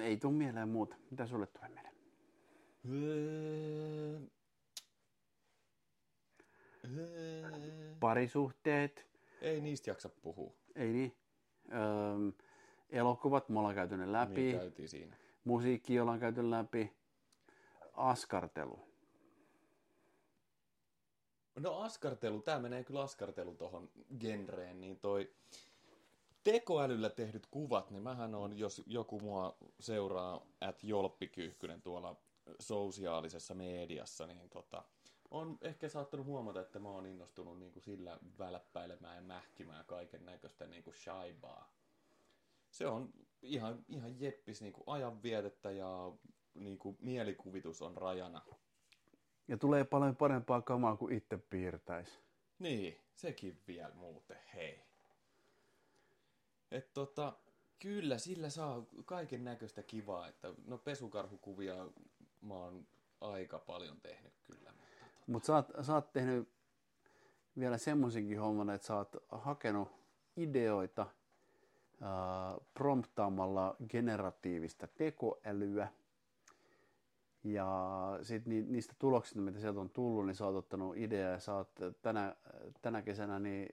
ei 0.00 0.16
tule 0.16 0.32
mieleen 0.32 0.68
muuta. 0.68 0.96
Mitä 1.10 1.26
sulle 1.26 1.46
tulee 1.46 1.68
mieleen? 1.68 1.85
Öö... 2.90 4.20
Parisuhteet, 8.00 9.06
Ei 9.40 9.60
niistä 9.60 9.90
jaksa 9.90 10.08
puhua. 10.08 10.52
ei 10.74 10.92
niin. 10.92 11.16
Öö, 11.72 11.78
elokuvat, 12.90 13.48
me 13.48 13.58
ollaan 13.58 13.74
käyty 13.74 13.96
ne 13.96 14.12
läpi. 14.12 14.40
Niin 14.40 14.58
käytiin 14.58 14.88
siinä. 14.88 15.16
Musiikki 15.44 16.00
ollaan 16.00 16.20
käyty 16.20 16.50
läpi. 16.50 16.92
Askartelu. 17.92 18.78
No 21.58 21.78
askartelu, 21.78 22.42
tämä 22.42 22.58
menee 22.58 22.84
kyllä 22.84 23.02
askartelu 23.02 23.54
tohon 23.54 23.90
genreen, 24.20 24.80
niin 24.80 24.98
toi 25.00 25.30
tekoälyllä 26.44 27.10
tehdyt 27.10 27.46
kuvat, 27.46 27.90
niin 27.90 28.02
mähän 28.02 28.34
on, 28.34 28.58
jos 28.58 28.82
joku 28.86 29.20
mua 29.20 29.56
seuraa 29.80 30.46
at 30.60 30.84
Jolppikyyhkynen 30.84 31.82
tuolla 31.82 32.16
sosiaalisessa 32.60 33.54
mediassa, 33.54 34.26
niin 34.26 34.50
tota, 34.50 34.84
on 35.30 35.58
ehkä 35.60 35.88
saattanut 35.88 36.26
huomata, 36.26 36.60
että 36.60 36.78
mä 36.78 36.88
oon 36.88 37.06
innostunut 37.06 37.58
niin 37.58 37.72
kuin 37.72 37.82
sillä 37.82 38.18
välppäilemään 38.38 39.16
ja 39.16 39.22
mähkimään 39.22 39.84
kaiken 39.84 40.24
näköistä 40.24 40.66
niin 40.66 40.84
shaibaa. 40.94 41.72
Se 42.70 42.86
on 42.86 43.12
ihan, 43.42 43.84
ihan 43.88 44.20
jeppis 44.20 44.62
niin 44.62 44.72
kuin 44.72 44.84
ajanvietettä 44.86 45.70
ja 45.70 46.12
niin 46.54 46.78
kuin 46.78 46.96
mielikuvitus 47.00 47.82
on 47.82 47.96
rajana. 47.96 48.42
Ja 49.48 49.56
tulee 49.56 49.84
paljon 49.84 50.16
parempaa 50.16 50.62
kamaa 50.62 50.96
kuin 50.96 51.12
itse 51.12 51.36
piirtäisi. 51.36 52.18
Niin, 52.58 53.00
sekin 53.14 53.62
vielä 53.66 53.94
muuten, 53.94 54.38
hei. 54.54 54.82
Et 56.70 56.92
tota, 56.92 57.38
kyllä 57.78 58.18
sillä 58.18 58.50
saa 58.50 58.86
kaiken 59.04 59.44
näköistä 59.44 59.82
kivaa, 59.82 60.28
että 60.28 60.54
no 60.64 60.78
pesukarhukuvia 60.78 61.86
mä 62.46 62.54
oon 62.54 62.86
aika 63.20 63.58
paljon 63.58 64.00
tehnyt 64.00 64.34
kyllä. 64.44 64.72
Mutta 64.72 64.86
tota, 65.02 65.22
Mutta 65.26 65.46
sä, 65.46 65.60
oot- 65.80 65.84
sä 65.84 65.94
oot 65.94 66.12
tehnyt 66.12 66.48
vielä 67.58 67.78
semmoisenkin 67.78 68.40
homman, 68.40 68.70
että 68.70 68.86
sä 68.86 68.96
oot 68.96 69.16
hakenut 69.28 69.88
ideoita 70.36 71.06
ää, 72.00 72.56
promptaamalla 72.74 73.76
generatiivista 73.88 74.86
tekoälyä. 74.86 75.88
Ja 77.44 77.68
sitten 78.22 78.52
ni, 78.52 78.62
niistä 78.62 78.94
tuloksista, 78.98 79.40
mitä 79.40 79.60
sieltä 79.60 79.80
on 79.80 79.90
tullut, 79.90 80.26
niin 80.26 80.34
sä 80.34 80.46
oot 80.46 80.56
ottanut 80.56 80.96
ideaa 80.96 81.30
ja 81.30 81.38
sä 81.40 81.54
oot 81.54 81.70
tänä, 82.02 82.36
tänä 82.82 83.02
kesänä 83.02 83.38
niin 83.38 83.68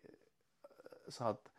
sä 1.10 1.26
oot 1.26 1.53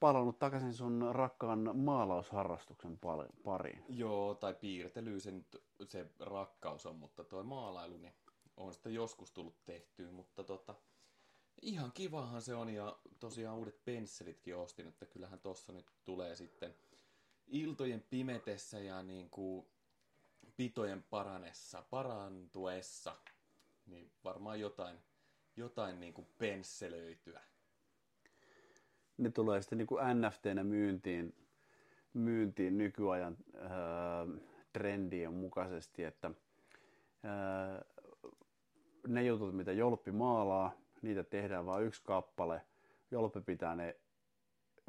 palannut 0.00 0.38
takaisin 0.38 0.74
sun 0.74 1.08
rakkaan 1.12 1.76
maalausharrastuksen 1.76 2.98
pariin. 3.44 3.84
joo, 3.88 4.34
tai 4.34 4.54
piirtely 4.54 5.20
se, 5.20 5.30
nyt, 5.30 5.64
se 5.88 6.06
rakkaus 6.20 6.86
on, 6.86 6.96
mutta 6.96 7.24
toi 7.24 7.44
maalailu, 7.44 7.96
niin 7.96 8.14
on 8.56 8.74
sitä 8.74 8.90
joskus 8.90 9.30
tullut 9.30 9.64
tehtyä, 9.64 10.10
mutta 10.10 10.44
tota, 10.44 10.74
ihan 11.62 11.92
kivahan 11.92 12.42
se 12.42 12.54
on 12.54 12.68
ja 12.68 12.98
tosiaan 13.20 13.56
uudet 13.58 13.84
pensselitkin 13.84 14.56
ostin, 14.56 14.86
että 14.86 15.06
kyllähän 15.06 15.40
tossa 15.40 15.72
nyt 15.72 15.86
tulee 16.04 16.36
sitten 16.36 16.74
iltojen 17.46 18.04
pimetessä 18.10 18.78
ja 18.78 19.02
niin 19.02 19.30
kuin 19.30 19.66
pitojen 20.56 21.02
paranessa, 21.02 21.82
parantuessa, 21.90 23.16
niin 23.86 24.12
varmaan 24.24 24.60
jotain, 24.60 24.98
jotain 25.56 26.00
niin 26.00 26.14
kuin 26.14 26.28
pensselöityä. 26.38 27.42
Ne 29.18 29.30
tulee 29.30 29.62
sitten 29.62 29.78
niin 29.78 29.86
kuin 29.86 30.02
NFTnä 30.20 30.64
myyntiin, 30.64 31.34
myyntiin 32.14 32.78
nykyajan 32.78 33.36
ää, 33.56 34.26
trendien 34.72 35.34
mukaisesti, 35.34 36.04
että 36.04 36.30
ää, 37.22 37.84
ne 39.06 39.22
jutut, 39.22 39.56
mitä 39.56 39.72
Jolppi 39.72 40.12
maalaa, 40.12 40.72
niitä 41.02 41.24
tehdään 41.24 41.66
vain 41.66 41.86
yksi 41.86 42.02
kappale. 42.04 42.62
Jolppi 43.10 43.40
pitää 43.40 43.76
ne 43.76 43.96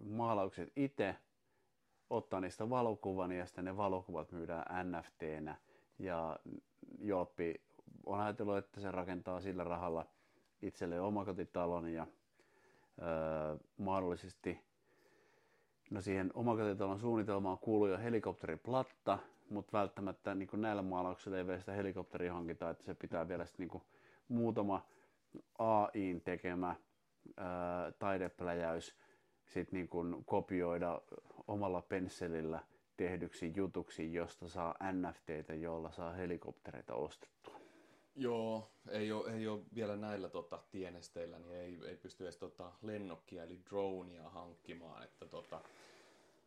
maalaukset 0.03 0.71
itse, 0.75 1.15
ottaa 2.09 2.41
niistä 2.41 2.69
valokuvan 2.69 3.31
ja 3.31 3.45
sitten 3.45 3.65
ne 3.65 3.77
valokuvat 3.77 4.31
myydään 4.31 4.91
NFTnä. 4.91 5.55
Ja 5.99 6.39
Jolppi 6.99 7.61
on 8.05 8.19
ajatellut, 8.19 8.57
että 8.57 8.81
se 8.81 8.91
rakentaa 8.91 9.41
sillä 9.41 9.63
rahalla 9.63 10.05
itselleen 10.61 11.01
omakotitalon 11.01 11.87
ja 11.93 12.07
öö, 13.01 13.57
mahdollisesti 13.77 14.59
no 15.89 16.01
siihen 16.01 16.31
omakotitalon 16.33 16.99
suunnitelmaan 16.99 17.57
kuuluu 17.57 17.87
jo 17.87 17.97
helikopteriplatta, 17.97 19.19
mutta 19.49 19.77
välttämättä 19.77 20.35
niin 20.35 20.47
kuin 20.47 20.61
näillä 20.61 20.81
maalauksilla 20.81 21.37
ei 21.37 21.47
vielä 21.47 21.59
sitä 21.59 21.71
helikopteria 21.71 22.33
hankita, 22.33 22.69
että 22.69 22.83
se 22.83 22.93
pitää 22.93 23.27
vielä 23.27 23.45
sitten 23.45 23.63
niin 23.63 23.69
kuin 23.69 23.83
muutama 24.27 24.85
AIin 25.57 26.21
tekemä 26.21 26.75
ää, 27.37 27.91
taidepläjäys 27.99 28.95
sit 29.45 29.71
niin 29.71 29.87
kuin 29.87 30.25
kopioida 30.25 31.01
omalla 31.47 31.81
pensselillä 31.81 32.59
tehdyksi 32.97 33.53
jutuksi, 33.55 34.13
josta 34.13 34.49
saa 34.49 34.75
NFTitä, 34.91 35.53
jolla 35.53 35.91
saa 35.91 36.11
helikoptereita 36.13 36.95
ostettua. 36.95 37.58
Joo, 38.15 38.71
ei 38.89 39.11
ole, 39.11 39.33
ei 39.33 39.47
ole 39.47 39.61
vielä 39.75 39.95
näillä 39.95 40.29
tota, 40.29 40.59
tienesteillä, 40.71 41.39
niin 41.39 41.55
ei, 41.55 41.79
ei 41.85 41.97
pysty 41.97 42.23
edes 42.23 42.37
tota, 42.37 42.71
lennokkia 42.81 43.43
eli 43.43 43.59
dronea 43.69 44.29
hankkimaan. 44.29 45.03
Että, 45.03 45.25
tota, 45.25 45.61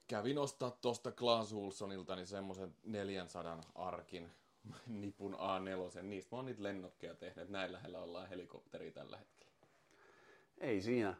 kävin 0.08 0.38
ostaa 0.38 0.70
tuosta 0.70 1.12
Klaas 1.12 1.52
Ulssonilta 1.52 2.16
niin 2.16 2.26
semmoisen 2.26 2.74
400 2.84 3.60
arkin 3.74 4.30
nipun 4.86 5.34
A4. 5.34 6.02
Niistä 6.02 6.28
mä 6.32 6.38
oon 6.38 6.46
niitä 6.46 6.62
lennokkeja 6.62 7.14
tehnyt. 7.14 7.48
Näin 7.48 7.72
lähellä 7.72 7.98
ollaan 7.98 8.28
helikopteri 8.28 8.90
tällä 8.90 9.16
hetkellä. 9.16 9.52
Ei 10.58 10.82
siinä. 10.82 11.14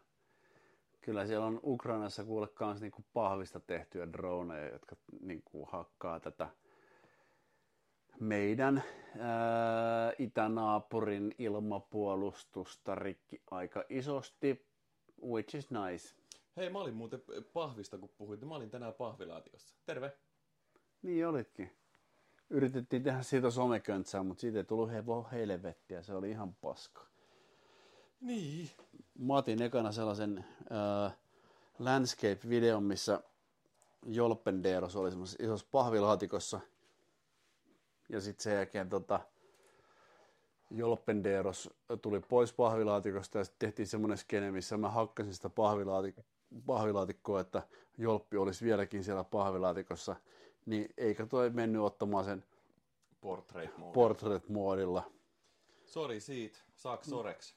Kyllä 1.00 1.26
siellä 1.26 1.46
on 1.46 1.60
Ukrainassa 1.62 2.24
kuule 2.24 2.48
kans 2.48 2.80
niinku 2.80 3.04
pahvista 3.12 3.60
tehtyjä 3.60 4.12
droneja, 4.12 4.72
jotka 4.72 4.96
niinku 5.20 5.64
hakkaa 5.72 6.20
tätä 6.20 6.48
meidän 8.20 8.82
ää, 9.18 9.81
itänaapurin 10.22 11.34
ilmapuolustusta 11.38 12.94
rikki 12.94 13.42
aika 13.50 13.84
isosti, 13.88 14.66
which 15.26 15.56
is 15.56 15.68
nice. 15.70 16.14
Hei, 16.56 16.70
mä 16.70 16.78
olin 16.78 16.94
muuten 16.94 17.22
pahvista, 17.52 17.98
kun 17.98 18.10
puhuit. 18.18 18.40
Mä 18.40 18.54
olin 18.54 18.70
tänään 18.70 18.94
pahvilaatiossa. 18.94 19.74
Terve. 19.86 20.12
Niin 21.02 21.26
olitkin. 21.26 21.70
Yritettiin 22.50 23.02
tehdä 23.02 23.22
siitä 23.22 23.50
someköntsää, 23.50 24.22
mutta 24.22 24.40
siitä 24.40 24.58
ei 24.58 24.64
tullut 24.64 24.90
hevo 24.90 25.28
helvettiä. 25.32 26.02
Se 26.02 26.14
oli 26.14 26.30
ihan 26.30 26.54
paska. 26.54 27.06
Niin. 28.20 28.70
Mä 29.18 29.36
otin 29.36 29.62
ekana 29.62 29.92
sellaisen 29.92 30.44
äh, 30.72 31.16
landscape-videon, 31.78 32.82
missä 32.82 33.22
Jolpenderos 34.06 34.96
oli 34.96 35.10
semmoisessa 35.10 35.44
isossa 35.44 35.66
pahvilaatikossa. 35.70 36.60
Ja 38.08 38.20
sitten 38.20 38.42
sen 38.42 38.54
jälkeen 38.54 38.88
tota, 38.88 39.20
Jolpenderos 40.74 41.70
tuli 42.02 42.20
pois 42.20 42.52
pahvilaatikosta 42.52 43.38
ja 43.38 43.44
sitten 43.44 43.68
tehtiin 43.68 43.86
semmoinen 43.86 44.18
skene, 44.18 44.50
missä 44.50 44.76
mä 44.76 44.88
hakkasin 44.88 45.34
sitä 45.34 45.48
pahvilaatik- 45.48 46.22
pahvilaatikkoa, 46.66 47.40
että 47.40 47.62
Jolppi 47.98 48.36
olisi 48.36 48.64
vieläkin 48.64 49.04
siellä 49.04 49.24
pahvilaatikossa. 49.24 50.16
Niin 50.66 50.88
eikä 50.96 51.26
toi 51.26 51.50
mennyt 51.50 51.82
ottamaan 51.82 52.24
sen 52.24 52.44
Portrait 53.20 53.70
portrait-moodilla. 53.92 55.02
Sori 55.84 56.20
siitä. 56.20 56.58
Saaks 56.76 57.08
soreks? 57.08 57.56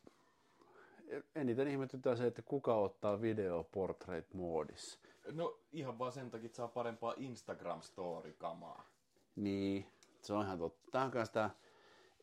Eniten 1.36 1.68
ihmetyttää 1.68 2.16
se, 2.16 2.28
että 2.28 2.42
kuka 2.42 2.76
ottaa 2.76 3.22
video 3.22 3.64
portrait-moodissa. 3.64 5.00
No 5.32 5.60
ihan 5.72 6.00
vaan 6.00 6.12
sen 6.12 6.32
takia, 6.32 6.46
että 6.46 6.56
saa 6.56 6.68
parempaa 6.68 7.14
Instagram-story-kamaa. 7.18 8.90
Niin, 9.36 9.86
se 10.22 10.34
on 10.34 10.46
ihan 10.46 10.60
totta. 10.60 10.92
Tämä 10.92 11.06
on 11.06 11.12
myös 11.14 11.30
tämä 11.30 11.50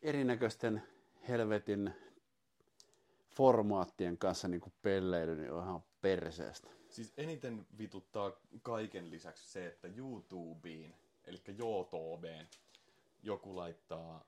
erinäköisten 0.03 0.83
helvetin 1.27 1.93
formaattien 3.29 4.17
kanssa 4.17 4.47
niin 4.47 4.61
kuin 4.61 4.73
pelleily, 4.81 5.35
niin 5.35 5.51
on 5.51 5.63
ihan 5.63 5.83
perseestä. 6.01 6.69
Siis 6.89 7.13
eniten 7.17 7.65
vituttaa 7.77 8.31
kaiken 8.61 9.11
lisäksi 9.11 9.51
se, 9.51 9.67
että 9.67 9.87
YouTubeen, 9.87 10.95
eli 11.25 11.41
YouTubeen, 11.59 12.47
joku 13.23 13.55
laittaa 13.55 14.25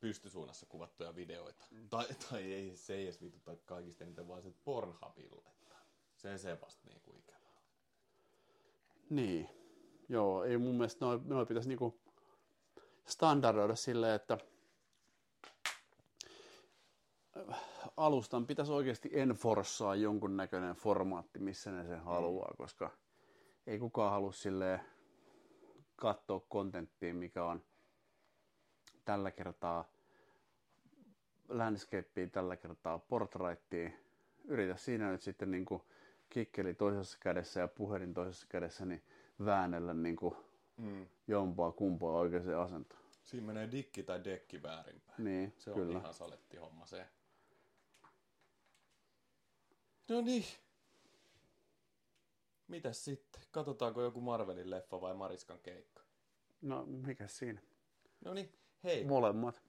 pystysuunnassa 0.00 0.66
kuvattuja 0.66 1.14
videoita. 1.14 1.64
Mm. 1.70 1.88
Tai, 1.88 2.06
tai 2.30 2.52
ei, 2.52 2.76
se 2.76 2.94
ei 2.94 3.04
edes 3.04 3.20
vituttaa 3.20 3.56
kaikista 3.56 4.04
eniten, 4.04 4.28
vaan 4.28 4.42
se 4.42 4.52
laittaa. 5.44 5.78
Se 6.16 6.38
se 6.38 6.60
vasta 6.60 6.86
niinku 6.88 7.14
ikävää. 7.18 7.62
Niin. 9.10 9.48
Joo, 10.08 10.44
ei 10.44 10.58
mun 10.58 10.74
mielestä 10.74 11.04
noin 11.04 11.20
noi 11.24 11.46
pitäisi 11.46 11.68
niinku 11.68 12.00
standardoida 13.06 13.76
silleen, 13.76 14.14
että 14.14 14.38
alustan 17.98 18.46
pitäisi 18.46 18.72
oikeasti 18.72 19.10
enforssaa 19.12 19.94
jonkunnäköinen 19.94 20.74
formaatti, 20.76 21.38
missä 21.38 21.70
ne 21.70 21.84
sen 21.84 22.00
haluaa, 22.00 22.54
koska 22.56 22.90
ei 23.66 23.78
kukaan 23.78 24.10
halua 24.10 24.32
silleen 24.32 24.80
katsoa 25.96 26.40
kontenttia, 26.48 27.14
mikä 27.14 27.44
on 27.44 27.62
tällä 29.04 29.30
kertaa 29.30 29.84
landscapea, 31.48 32.26
tällä 32.32 32.56
kertaa 32.56 32.98
portraittia. 32.98 33.90
Yritä 34.44 34.76
siinä 34.76 35.10
nyt 35.10 35.22
sitten 35.22 35.50
niin 35.50 35.64
kuin 35.64 35.82
kikkeli 36.30 36.74
toisessa 36.74 37.18
kädessä 37.20 37.60
ja 37.60 37.68
puhelin 37.68 38.14
toisessa 38.14 38.46
kädessä 38.50 38.84
niin 38.86 39.02
väännellä 39.44 39.94
niin 39.94 40.16
kuin 40.16 40.34
Mm. 40.78 41.06
jompaa 41.26 41.72
kumpaa 41.72 42.12
oikeaan 42.12 42.54
asentoon. 42.64 43.02
Siinä 43.24 43.46
menee 43.46 43.70
dikki 43.72 44.02
tai 44.02 44.24
dekki 44.24 44.62
väärinpäin. 44.62 45.24
Niin, 45.24 45.54
Se 45.56 45.70
on 45.70 45.76
kyllä. 45.76 45.98
ihan 45.98 46.14
saletti 46.14 46.56
homma 46.56 46.86
se. 46.86 47.06
No 50.08 50.20
niin. 50.20 50.44
Mitäs 52.68 53.04
sitten? 53.04 53.42
Katsotaanko 53.50 54.02
joku 54.02 54.20
Marvelin 54.20 54.70
leffa 54.70 55.00
vai 55.00 55.14
Mariskan 55.14 55.58
keikka? 55.58 56.02
No, 56.62 56.84
mikä 56.86 57.28
siinä? 57.28 57.60
No 58.24 58.34
niin, 58.34 58.52
hei. 58.84 59.04
Molemmat. 59.04 59.62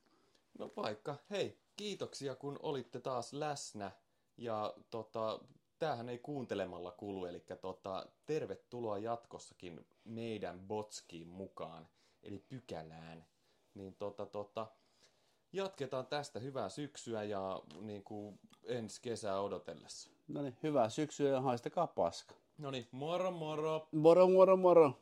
No 0.60 0.74
vaikka, 0.76 1.16
hei, 1.30 1.58
kiitoksia 1.76 2.36
kun 2.36 2.60
olitte 2.64 3.00
taas 3.00 3.34
läsnä. 3.34 3.92
Ja 4.38 4.74
tota, 4.90 5.40
tämähän 5.80 6.10
ei 6.10 6.20
kuuntelemalla 6.20 6.92
kulu, 6.92 7.26
eli 7.26 7.44
tota, 7.62 8.06
tervetuloa 8.26 8.98
jatkossakin 8.98 9.88
meidän 10.04 10.60
botskiin 10.60 11.28
mukaan, 11.28 11.88
eli 12.24 12.40
pykälään. 12.40 13.26
Niin 13.74 13.96
tota, 13.96 14.26
tota, 14.26 14.68
jatketaan 15.54 16.08
tästä 16.08 16.40
hyvää 16.40 16.70
syksyä 16.70 17.24
ja 17.24 17.62
niin 17.82 18.04
kuin 18.04 18.40
ensi 18.64 19.02
kesää 19.02 19.42
odotellessa. 19.42 20.10
No 20.28 20.42
niin, 20.42 20.58
hyvää 20.64 20.90
syksyä 20.90 21.30
ja 21.32 21.42
haistakaa 21.42 21.88
paska. 21.88 22.36
No 22.58 22.72
niin, 22.72 22.88
moro 22.92 23.32
moro! 23.32 23.88
Moro, 23.92 24.28
moro, 24.28 24.58
moro. 24.58 25.00